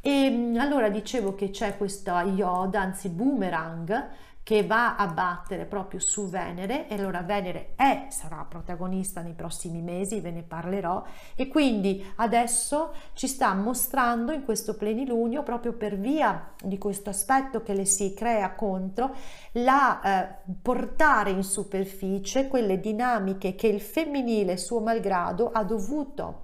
E 0.00 0.10
ehm, 0.10 0.56
allora 0.58 0.88
dicevo 0.88 1.34
che 1.34 1.50
c'è 1.50 1.76
questa 1.76 2.22
Yoda, 2.22 2.80
anzi 2.80 3.10
boomerang, 3.10 4.08
che 4.44 4.62
va 4.62 4.96
a 4.96 5.06
battere 5.06 5.64
proprio 5.64 5.98
su 6.00 6.28
Venere 6.28 6.86
e 6.86 6.94
allora 6.94 7.22
Venere 7.22 7.72
è, 7.76 8.08
sarà 8.10 8.46
protagonista 8.46 9.22
nei 9.22 9.32
prossimi 9.32 9.80
mesi, 9.80 10.20
ve 10.20 10.30
ne 10.30 10.42
parlerò 10.42 11.02
e 11.34 11.48
quindi 11.48 12.04
adesso 12.16 12.92
ci 13.14 13.26
sta 13.26 13.54
mostrando 13.54 14.32
in 14.32 14.44
questo 14.44 14.76
plenilunio 14.76 15.42
proprio 15.42 15.72
per 15.72 15.96
via 15.96 16.52
di 16.62 16.76
questo 16.76 17.08
aspetto 17.08 17.62
che 17.62 17.72
le 17.72 17.86
si 17.86 18.12
crea 18.12 18.52
contro 18.52 19.14
la 19.52 20.00
eh, 20.02 20.52
portare 20.60 21.30
in 21.30 21.42
superficie 21.42 22.46
quelle 22.46 22.78
dinamiche 22.78 23.54
che 23.54 23.68
il 23.68 23.80
femminile 23.80 24.58
suo 24.58 24.80
malgrado 24.80 25.50
ha 25.52 25.64
dovuto 25.64 26.43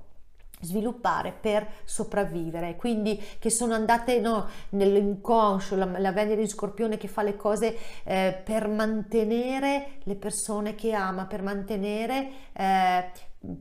sviluppare 0.61 1.33
per 1.39 1.67
sopravvivere. 1.85 2.77
Quindi 2.77 3.23
che 3.39 3.51
sono 3.51 3.75
andate 3.75 4.21
no, 4.21 4.49
nell'inconscio 4.71 5.77
la, 5.77 5.99
la 5.99 6.13
Venere 6.13 6.43
in 6.43 6.49
Scorpione 6.49 6.97
che 6.97 7.09
fa 7.09 7.23
le 7.23 7.37
cose 7.37 7.77
eh, 8.05 8.41
per 8.45 8.69
mantenere 8.69 9.99
le 10.05 10.15
persone 10.15 10.75
che 10.75 10.93
ama 10.93 11.27
per 11.27 11.43
mantenere 11.43 12.31
eh, 12.53 13.11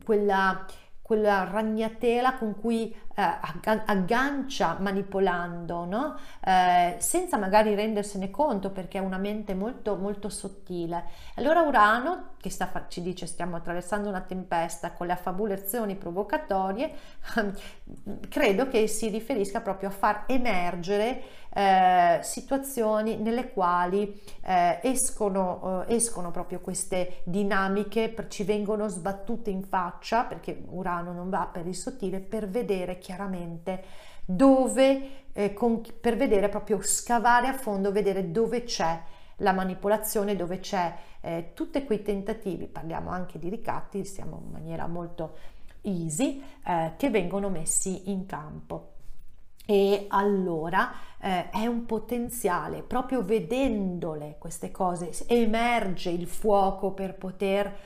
quella 0.04 0.66
quella 1.10 1.44
ragnatela 1.44 2.36
con 2.36 2.54
cui 2.60 2.96
eh, 3.16 3.38
aggancia 3.86 4.78
manipolando, 4.80 5.86
no? 5.86 6.16
eh, 6.46 6.98
senza 7.00 7.36
magari 7.36 7.74
rendersene 7.74 8.30
conto 8.30 8.70
perché 8.70 9.00
è 9.00 9.02
una 9.02 9.18
mente 9.18 9.56
molto 9.56 9.96
molto 9.96 10.30
sottile. 10.30 11.06
Allora 11.38 11.62
Urano, 11.62 12.34
che 12.40 12.52
sta, 12.52 12.86
ci 12.90 13.02
dice 13.02 13.26
stiamo 13.26 13.56
attraversando 13.56 14.08
una 14.08 14.22
tempesta 14.22 14.92
con 14.92 15.08
le 15.08 15.14
affabulazioni 15.14 15.96
provocatorie, 15.96 16.92
credo 18.30 18.68
che 18.68 18.86
si 18.86 19.10
riferisca 19.10 19.62
proprio 19.62 19.90
a 19.90 19.94
far 19.94 20.26
emergere 20.28 21.24
eh, 21.60 22.20
situazioni 22.24 23.18
nelle 23.18 23.52
quali 23.52 24.18
eh, 24.42 24.80
escono, 24.82 25.84
eh, 25.86 25.96
escono 25.96 26.32
proprio 26.32 26.62
queste 26.62 27.18
dinamiche, 27.26 28.16
ci 28.30 28.46
vengono 28.46 28.88
sbattute 28.88 29.50
in 29.50 29.64
faccia 29.64 30.24
perché 30.24 30.64
Urano 30.70 31.12
non 31.12 31.30
va 31.30 31.50
per 31.52 31.68
il 31.68 31.76
sottile 31.76 32.22
per 32.22 32.48
vedere 32.48 32.98
chiaramente 32.98 33.84
dove, 34.24 35.26
eh, 35.34 35.52
con, 35.54 35.82
per 36.00 36.16
vedere 36.16 36.48
proprio 36.48 36.80
scavare 36.82 37.48
a 37.48 37.54
fondo, 37.58 37.92
vedere 37.92 38.32
dove 38.32 38.64
c'è 38.64 38.98
la 39.38 39.52
manipolazione, 39.52 40.38
dove 40.38 40.60
c'è 40.60 40.96
eh, 41.20 41.52
tutti 41.54 41.84
quei 41.84 42.02
tentativi, 42.02 42.68
parliamo 42.68 43.10
anche 43.10 43.38
di 43.38 43.50
ricatti, 43.50 44.06
siamo 44.06 44.42
in 44.46 44.52
maniera 44.52 44.88
molto 44.88 45.36
easy, 45.82 46.42
eh, 46.66 46.94
che 46.96 47.10
vengono 47.10 47.50
messi 47.50 48.12
in 48.12 48.26
campo. 48.26 48.94
E 49.70 50.08
allora 50.08 50.92
eh, 51.22 51.52
è 51.52 51.68
un 51.68 51.86
potenziale, 51.86 52.82
proprio 52.82 53.22
vedendole 53.22 54.38
queste 54.40 54.72
cose, 54.72 55.12
emerge 55.28 56.10
il 56.10 56.26
fuoco 56.26 56.94
per 56.94 57.16
poter 57.16 57.78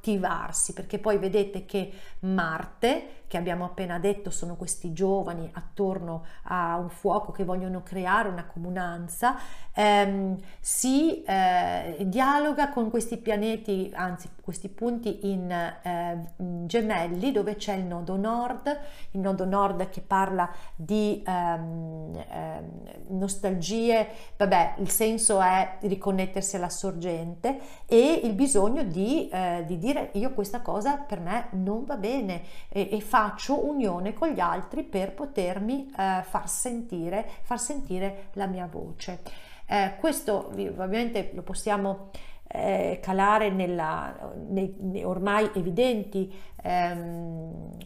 attivarsi, 0.00 0.72
perché 0.72 0.98
poi 0.98 1.18
vedete 1.18 1.66
che 1.66 1.92
Marte 2.20 3.18
che 3.30 3.36
abbiamo 3.36 3.64
appena 3.64 4.00
detto 4.00 4.30
sono 4.30 4.56
questi 4.56 4.92
giovani 4.92 5.48
attorno 5.52 6.24
a 6.44 6.76
un 6.78 6.88
fuoco 6.88 7.30
che 7.30 7.44
vogliono 7.44 7.80
creare 7.84 8.28
una 8.28 8.44
comunanza, 8.44 9.36
ehm, 9.72 10.36
si 10.58 11.22
eh, 11.22 11.98
dialoga 12.06 12.70
con 12.70 12.90
questi 12.90 13.18
pianeti, 13.18 13.88
anzi 13.94 14.28
questi 14.42 14.68
punti 14.68 15.30
in 15.30 15.48
eh, 15.48 16.32
gemelli 16.66 17.30
dove 17.30 17.54
c'è 17.54 17.74
il 17.74 17.84
nodo 17.84 18.16
nord, 18.16 18.80
il 19.12 19.20
nodo 19.20 19.44
nord 19.44 19.88
che 19.90 20.00
parla 20.00 20.50
di 20.74 21.22
ehm, 21.24 22.24
ehm, 22.28 22.70
nostalgie, 23.10 24.08
vabbè 24.36 24.74
il 24.78 24.90
senso 24.90 25.40
è 25.40 25.76
riconnettersi 25.82 26.56
alla 26.56 26.68
sorgente 26.68 27.60
e 27.86 28.22
il 28.24 28.32
bisogno 28.32 28.82
di, 28.82 29.28
eh, 29.28 29.62
di 29.68 29.78
dire 29.78 29.89
io 30.12 30.32
questa 30.32 30.60
cosa 30.60 30.96
per 30.96 31.20
me 31.20 31.46
non 31.52 31.84
va 31.84 31.96
bene 31.96 32.42
e, 32.68 32.88
e 32.90 33.00
fa 33.00 33.20
faccio 33.20 33.66
unione 33.66 34.14
con 34.14 34.28
gli 34.28 34.40
altri 34.40 34.82
per 34.82 35.12
potermi 35.12 35.90
eh, 35.90 36.22
far, 36.22 36.48
sentire, 36.48 37.28
far 37.42 37.60
sentire 37.60 38.28
la 38.32 38.46
mia 38.46 38.66
voce. 38.66 39.20
Eh, 39.66 39.96
questo 40.00 40.48
ovviamente 40.48 41.30
lo 41.34 41.42
possiamo 41.42 42.08
eh, 42.48 42.98
calare 43.02 43.50
nella, 43.50 44.32
nei, 44.48 44.74
nei 44.80 45.04
ormai 45.04 45.50
evidenti 45.54 46.34
ehm, 46.62 47.76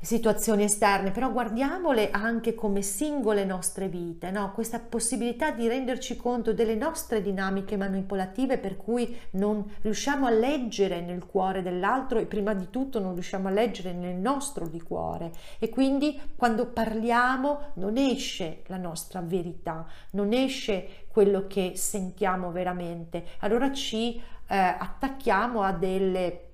situazioni 0.00 0.62
esterne, 0.62 1.10
però 1.10 1.32
guardiamole 1.32 2.10
anche 2.10 2.54
come 2.54 2.82
singole 2.82 3.44
nostre 3.44 3.88
vite, 3.88 4.30
no? 4.30 4.52
questa 4.52 4.78
possibilità 4.78 5.50
di 5.50 5.66
renderci 5.66 6.16
conto 6.16 6.52
delle 6.52 6.76
nostre 6.76 7.20
dinamiche 7.20 7.76
manipolative 7.76 8.58
per 8.58 8.76
cui 8.76 9.16
non 9.32 9.68
riusciamo 9.82 10.26
a 10.26 10.30
leggere 10.30 11.00
nel 11.00 11.26
cuore 11.26 11.62
dell'altro 11.62 12.20
e 12.20 12.26
prima 12.26 12.54
di 12.54 12.70
tutto 12.70 13.00
non 13.00 13.14
riusciamo 13.14 13.48
a 13.48 13.50
leggere 13.50 13.92
nel 13.92 14.14
nostro 14.14 14.68
di 14.68 14.80
cuore 14.80 15.32
e 15.58 15.68
quindi 15.68 16.20
quando 16.36 16.66
parliamo 16.66 17.72
non 17.74 17.96
esce 17.96 18.62
la 18.66 18.76
nostra 18.76 19.20
verità, 19.20 19.84
non 20.12 20.32
esce 20.32 21.06
quello 21.08 21.46
che 21.48 21.72
sentiamo 21.74 22.52
veramente, 22.52 23.24
allora 23.40 23.72
ci 23.72 24.14
eh, 24.16 24.56
attacchiamo 24.56 25.62
a 25.62 25.72
delle 25.72 26.47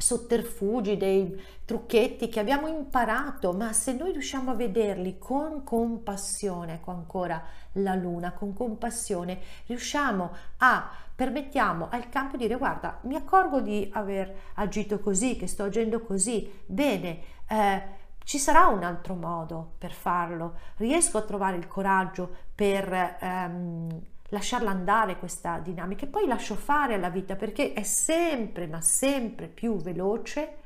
sotterfugi, 0.00 0.96
dei 0.96 1.40
trucchetti 1.64 2.28
che 2.28 2.40
abbiamo 2.40 2.66
imparato, 2.66 3.52
ma 3.52 3.72
se 3.72 3.92
noi 3.92 4.12
riusciamo 4.12 4.50
a 4.50 4.54
vederli 4.54 5.18
con 5.18 5.62
compassione, 5.62 6.74
ecco 6.74 6.90
ancora 6.90 7.42
la 7.72 7.94
luna, 7.94 8.32
con 8.32 8.54
compassione, 8.54 9.38
riusciamo 9.66 10.30
a 10.58 10.90
permettiamo 11.14 11.88
al 11.90 12.08
campo 12.08 12.38
di 12.38 12.46
dire 12.46 12.58
guarda, 12.58 12.98
mi 13.02 13.14
accorgo 13.14 13.60
di 13.60 13.90
aver 13.92 14.34
agito 14.54 15.00
così, 15.00 15.36
che 15.36 15.46
sto 15.46 15.64
agendo 15.64 16.00
così, 16.00 16.50
bene, 16.64 17.20
eh, 17.46 17.82
ci 18.24 18.38
sarà 18.38 18.68
un 18.68 18.82
altro 18.82 19.14
modo 19.14 19.72
per 19.76 19.92
farlo, 19.92 20.54
riesco 20.76 21.18
a 21.18 21.22
trovare 21.22 21.56
il 21.56 21.66
coraggio 21.66 22.36
per 22.54 23.18
ehm, 23.20 24.00
lasciarla 24.30 24.70
andare 24.70 25.18
questa 25.18 25.58
dinamica 25.58 26.04
e 26.04 26.08
poi 26.08 26.26
lascio 26.26 26.54
fare 26.54 26.94
alla 26.94 27.10
vita 27.10 27.36
perché 27.36 27.72
è 27.72 27.82
sempre, 27.82 28.66
ma 28.66 28.80
sempre 28.80 29.46
più 29.46 29.76
veloce 29.76 30.56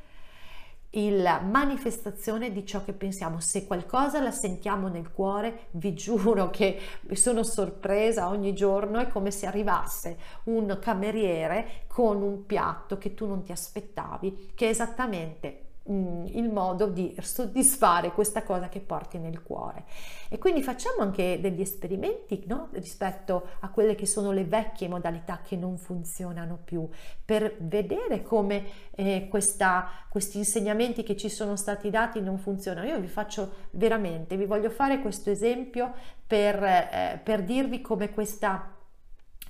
la 0.97 1.41
manifestazione 1.41 2.53
di 2.53 2.65
ciò 2.65 2.85
che 2.85 2.93
pensiamo. 2.93 3.41
Se 3.41 3.67
qualcosa 3.67 4.23
la 4.23 4.31
sentiamo 4.31 4.89
nel 4.89 5.11
cuore, 5.11 5.67
vi 5.73 5.93
giuro 5.93 6.51
che 6.51 6.81
sono 7.13 7.43
sorpresa 7.43 8.29
ogni 8.29 8.55
giorno, 8.55 9.01
è 9.01 9.09
come 9.09 9.33
se 9.33 9.47
arrivasse 9.47 10.17
un 10.45 10.79
cameriere 10.81 11.85
con 11.89 12.23
un 12.23 12.47
piatto 12.47 12.97
che 12.97 13.15
tu 13.15 13.27
non 13.27 13.43
ti 13.43 13.51
aspettavi, 13.51 14.53
che 14.55 14.67
è 14.67 14.71
esattamente 14.71 15.64
Mm, 15.91 16.25
il 16.29 16.51
modo 16.51 16.87
di 16.87 17.15
soddisfare 17.21 18.13
questa 18.13 18.43
cosa 18.43 18.71
che 18.71 18.81
porti 18.81 19.19
nel 19.19 19.43
cuore. 19.43 19.85
E 20.31 20.39
quindi 20.39 20.63
facciamo 20.63 21.03
anche 21.03 21.39
degli 21.43 21.61
esperimenti 21.61 22.43
no? 22.47 22.69
rispetto 22.73 23.49
a 23.61 23.69
quelle 23.69 23.95
che 23.95 24.07
sono 24.07 24.33
le 24.33 24.45
vecchie 24.45 24.89
modalità 24.89 25.43
che 25.45 25.57
non 25.57 25.77
funzionano 25.77 26.59
più, 26.65 26.89
per 27.23 27.57
vedere 27.59 28.23
come 28.23 28.65
eh, 28.93 29.27
questa, 29.29 29.87
questi 30.09 30.39
insegnamenti 30.39 31.03
che 31.03 31.19
ci 31.19 31.29
sono 31.29 31.55
stati 31.55 31.91
dati 31.91 32.19
non 32.23 32.39
funzionano. 32.39 32.87
Io 32.87 32.99
vi 32.99 33.09
faccio 33.09 33.67
veramente, 33.73 34.39
vi 34.39 34.47
voglio 34.47 34.71
fare 34.71 35.01
questo 35.01 35.29
esempio 35.29 35.93
per, 36.27 36.63
eh, 36.65 37.21
per 37.23 37.43
dirvi 37.43 37.83
come 37.83 38.11
questa 38.11 38.73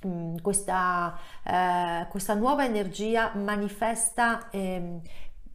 mm, 0.05 0.35
questa, 0.41 1.17
eh, 1.43 2.07
questa, 2.09 2.33
nuova 2.33 2.65
energia 2.65 3.31
manifesta 3.35 4.49
eh, 4.49 4.99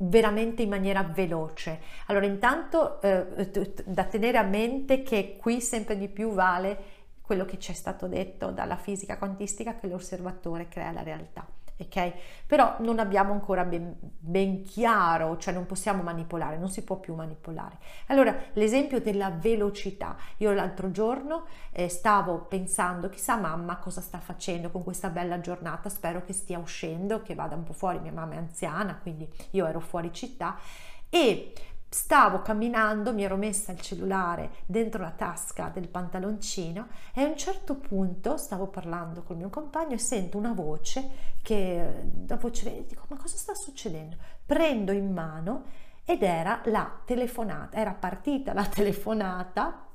veramente 0.02 0.62
in 0.62 0.68
maniera 0.68 1.02
veloce. 1.02 1.80
Allora 2.06 2.26
intanto 2.26 3.00
eh, 3.02 3.50
da 3.84 4.04
tenere 4.04 4.38
a 4.38 4.42
mente 4.42 5.02
che 5.02 5.36
qui 5.38 5.60
sempre 5.60 5.96
di 5.96 6.08
più 6.08 6.32
vale 6.32 6.98
quello 7.20 7.44
che 7.44 7.58
ci 7.58 7.70
è 7.70 7.74
stato 7.74 8.08
detto 8.08 8.50
dalla 8.50 8.76
fisica 8.76 9.16
quantistica 9.16 9.76
che 9.76 9.86
l'osservatore 9.86 10.68
crea 10.68 10.90
la 10.90 11.02
realtà 11.02 11.46
ok? 11.82 12.12
Però 12.46 12.76
non 12.80 12.98
abbiamo 12.98 13.32
ancora 13.32 13.64
ben, 13.64 13.96
ben, 14.00 14.62
chiaro, 14.62 15.36
cioè 15.38 15.54
non 15.54 15.66
possiamo 15.66 16.02
manipolare, 16.02 16.58
non 16.58 16.68
si 16.68 16.82
può 16.82 16.96
più 16.96 17.14
manipolare. 17.14 17.78
Allora, 18.06 18.36
l'esempio 18.54 19.00
della 19.00 19.30
velocità. 19.30 20.16
Io 20.38 20.52
l'altro 20.52 20.90
giorno 20.90 21.44
eh, 21.72 21.88
stavo 21.88 22.40
pensando, 22.40 23.08
chissà 23.08 23.36
mamma 23.36 23.76
cosa 23.78 24.00
sta 24.00 24.18
facendo 24.18 24.70
con 24.70 24.82
questa 24.82 25.10
bella 25.10 25.40
giornata, 25.40 25.88
spero 25.88 26.24
che 26.24 26.32
stia 26.32 26.58
uscendo, 26.58 27.22
che 27.22 27.34
vada 27.34 27.54
un 27.54 27.64
po' 27.64 27.72
fuori, 27.72 27.98
mia 28.00 28.12
mamma 28.12 28.34
è 28.34 28.38
anziana, 28.38 28.98
quindi 29.00 29.28
io 29.50 29.66
ero 29.66 29.80
fuori 29.80 30.12
città 30.12 30.58
e 31.12 31.52
Stavo 31.92 32.40
camminando, 32.40 33.12
mi 33.12 33.24
ero 33.24 33.34
messa 33.34 33.72
il 33.72 33.80
cellulare 33.80 34.50
dentro 34.64 35.02
la 35.02 35.10
tasca 35.10 35.72
del 35.74 35.88
pantaloncino 35.88 36.86
e 37.12 37.22
a 37.22 37.26
un 37.26 37.36
certo 37.36 37.74
punto 37.74 38.36
stavo 38.36 38.68
parlando 38.68 39.24
col 39.24 39.36
mio 39.36 39.48
compagno 39.48 39.94
e 39.94 39.98
sento 39.98 40.38
una 40.38 40.52
voce 40.52 41.10
che 41.42 42.02
da 42.04 42.36
voce 42.36 42.84
dico 42.86 43.06
ma 43.08 43.16
cosa 43.16 43.36
sta 43.36 43.54
succedendo? 43.56 44.16
Prendo 44.46 44.92
in 44.92 45.12
mano 45.12 45.64
ed 46.04 46.22
era 46.22 46.60
la 46.66 47.00
telefonata, 47.04 47.76
era 47.76 47.92
partita 47.92 48.52
la 48.52 48.66
telefonata 48.70 49.89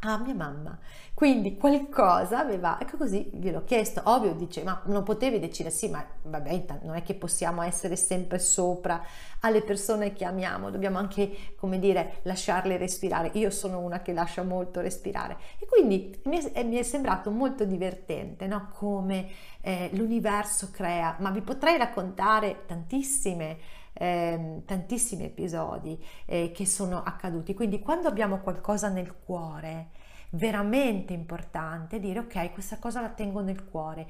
a 0.00 0.18
mia 0.18 0.34
mamma. 0.34 0.78
Quindi 1.12 1.56
qualcosa 1.56 2.38
aveva, 2.38 2.80
ecco 2.80 2.96
così 2.96 3.30
gliel'ho 3.34 3.64
chiesto, 3.64 4.00
ovvio 4.04 4.32
dice, 4.32 4.62
ma 4.62 4.80
non 4.86 5.02
potevi 5.02 5.38
decidere, 5.38 5.74
sì, 5.74 5.88
ma 5.88 6.04
vabbè, 6.22 6.64
non 6.82 6.94
è 6.94 7.02
che 7.02 7.14
possiamo 7.14 7.60
essere 7.60 7.96
sempre 7.96 8.38
sopra 8.38 9.04
alle 9.40 9.60
persone 9.62 10.14
che 10.14 10.24
amiamo, 10.24 10.70
dobbiamo 10.70 10.98
anche, 10.98 11.54
come 11.56 11.78
dire, 11.78 12.20
lasciarle 12.22 12.78
respirare. 12.78 13.30
Io 13.34 13.50
sono 13.50 13.80
una 13.80 14.00
che 14.00 14.14
lascia 14.14 14.42
molto 14.42 14.80
respirare. 14.80 15.36
E 15.58 15.66
quindi 15.66 16.18
mi 16.24 16.38
è, 16.38 16.62
mi 16.62 16.76
è 16.76 16.82
sembrato 16.82 17.30
molto 17.30 17.64
divertente, 17.64 18.46
no? 18.46 18.70
Come 18.72 19.28
eh, 19.60 19.90
l'universo 19.92 20.70
crea, 20.70 21.16
ma 21.18 21.30
vi 21.30 21.42
potrei 21.42 21.76
raccontare 21.76 22.62
tantissime 22.66 23.58
eh, 23.92 24.62
tantissimi 24.64 25.24
episodi 25.24 26.02
eh, 26.26 26.52
che 26.52 26.66
sono 26.66 27.02
accaduti. 27.02 27.54
Quindi 27.54 27.80
quando 27.80 28.08
abbiamo 28.08 28.38
qualcosa 28.40 28.88
nel 28.88 29.16
cuore, 29.24 29.90
veramente 30.30 31.12
importante 31.12 31.98
dire 31.98 32.20
ok, 32.20 32.52
questa 32.52 32.78
cosa 32.78 33.00
la 33.00 33.08
tengo 33.08 33.40
nel 33.40 33.64
cuore. 33.64 34.08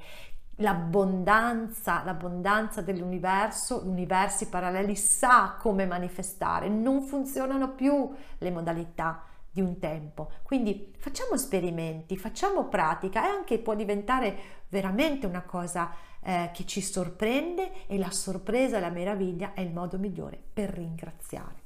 L'abbondanza, 0.57 2.03
l'abbondanza 2.03 2.81
dell'universo, 2.81 3.81
universi 3.85 4.47
paralleli 4.47 4.95
sa 4.95 5.55
come 5.59 5.85
manifestare, 5.85 6.69
non 6.69 7.01
funzionano 7.01 7.73
più 7.73 8.13
le 8.37 8.51
modalità 8.51 9.23
di 9.49 9.61
un 9.61 9.79
tempo. 9.79 10.31
Quindi 10.43 10.93
facciamo 10.97 11.33
esperimenti, 11.33 12.15
facciamo 12.17 12.65
pratica 12.65 13.25
e 13.25 13.29
anche 13.29 13.59
può 13.59 13.75
diventare 13.75 14.60
veramente 14.71 15.27
una 15.27 15.43
cosa 15.43 15.91
eh, 16.21 16.49
che 16.53 16.65
ci 16.65 16.81
sorprende 16.81 17.85
e 17.87 17.97
la 17.97 18.11
sorpresa 18.11 18.77
e 18.77 18.79
la 18.79 18.89
meraviglia 18.89 19.53
è 19.53 19.61
il 19.61 19.71
modo 19.71 19.99
migliore 19.99 20.41
per 20.51 20.69
ringraziare. 20.71 21.59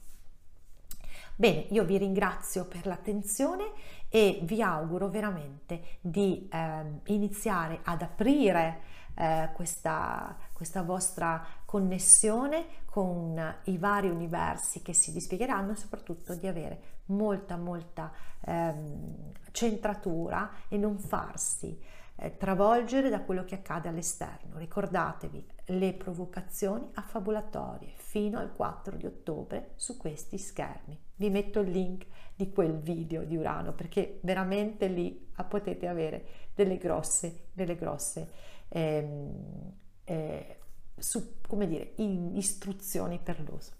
Bene, 1.38 1.68
io 1.70 1.84
vi 1.84 1.98
ringrazio 1.98 2.66
per 2.66 2.86
l'attenzione 2.86 3.72
e 4.10 4.40
vi 4.44 4.62
auguro 4.62 5.10
veramente 5.10 5.98
di 6.00 6.48
eh, 6.52 6.84
iniziare 7.06 7.82
ad 7.84 8.02
aprire 8.02 8.94
eh, 9.16 9.50
questa, 9.54 10.36
questa 10.54 10.82
vostra 10.82 11.46
connessione 11.66 12.84
con 12.86 13.56
i 13.66 13.78
vari 13.78 14.10
universi 14.10 14.82
che 14.82 14.94
si 14.94 15.12
dispiegheranno 15.12 15.74
e 15.74 15.76
soprattutto 15.76 16.34
di 16.36 16.48
avere 16.48 16.94
molta 17.08 17.58
molta 17.58 18.12
ehm, 18.46 19.32
centratura 19.52 20.52
e 20.70 20.78
non 20.78 20.98
farsi 20.98 21.78
eh, 22.18 22.38
travolgere 22.38 23.10
da 23.10 23.22
quello 23.22 23.44
che 23.44 23.56
accade 23.56 23.90
all'esterno. 23.90 24.58
Ricordatevi 24.58 25.46
le 25.68 25.94
provocazioni 25.94 26.90
affabulatorie 26.94 27.94
fino 27.96 28.40
al 28.40 28.54
4 28.54 28.96
di 28.96 29.06
ottobre 29.06 29.72
su 29.76 29.98
questi 29.98 30.38
schermi. 30.38 31.00
Vi 31.16 31.30
metto 31.30 31.60
il 31.60 31.72
link 31.72 32.06
di 32.36 32.52
quel 32.52 32.78
video 32.78 33.24
di 33.24 33.36
Urano 33.36 33.74
perché 33.74 34.20
veramente 34.24 34.88
lì 34.88 35.32
potete 35.48 35.88
avere 35.88 36.26
delle 36.54 36.78
grosse, 36.78 37.48
delle 37.54 37.76
grosse 37.76 38.30
ehm, 38.70 39.74
eh, 40.04 40.60
su, 40.98 41.40
come 41.48 41.68
dire, 41.68 41.94
istruzioni 41.98 43.20
per 43.20 43.40
l'uso. 43.42 43.72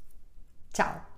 Ciao! 0.72 1.15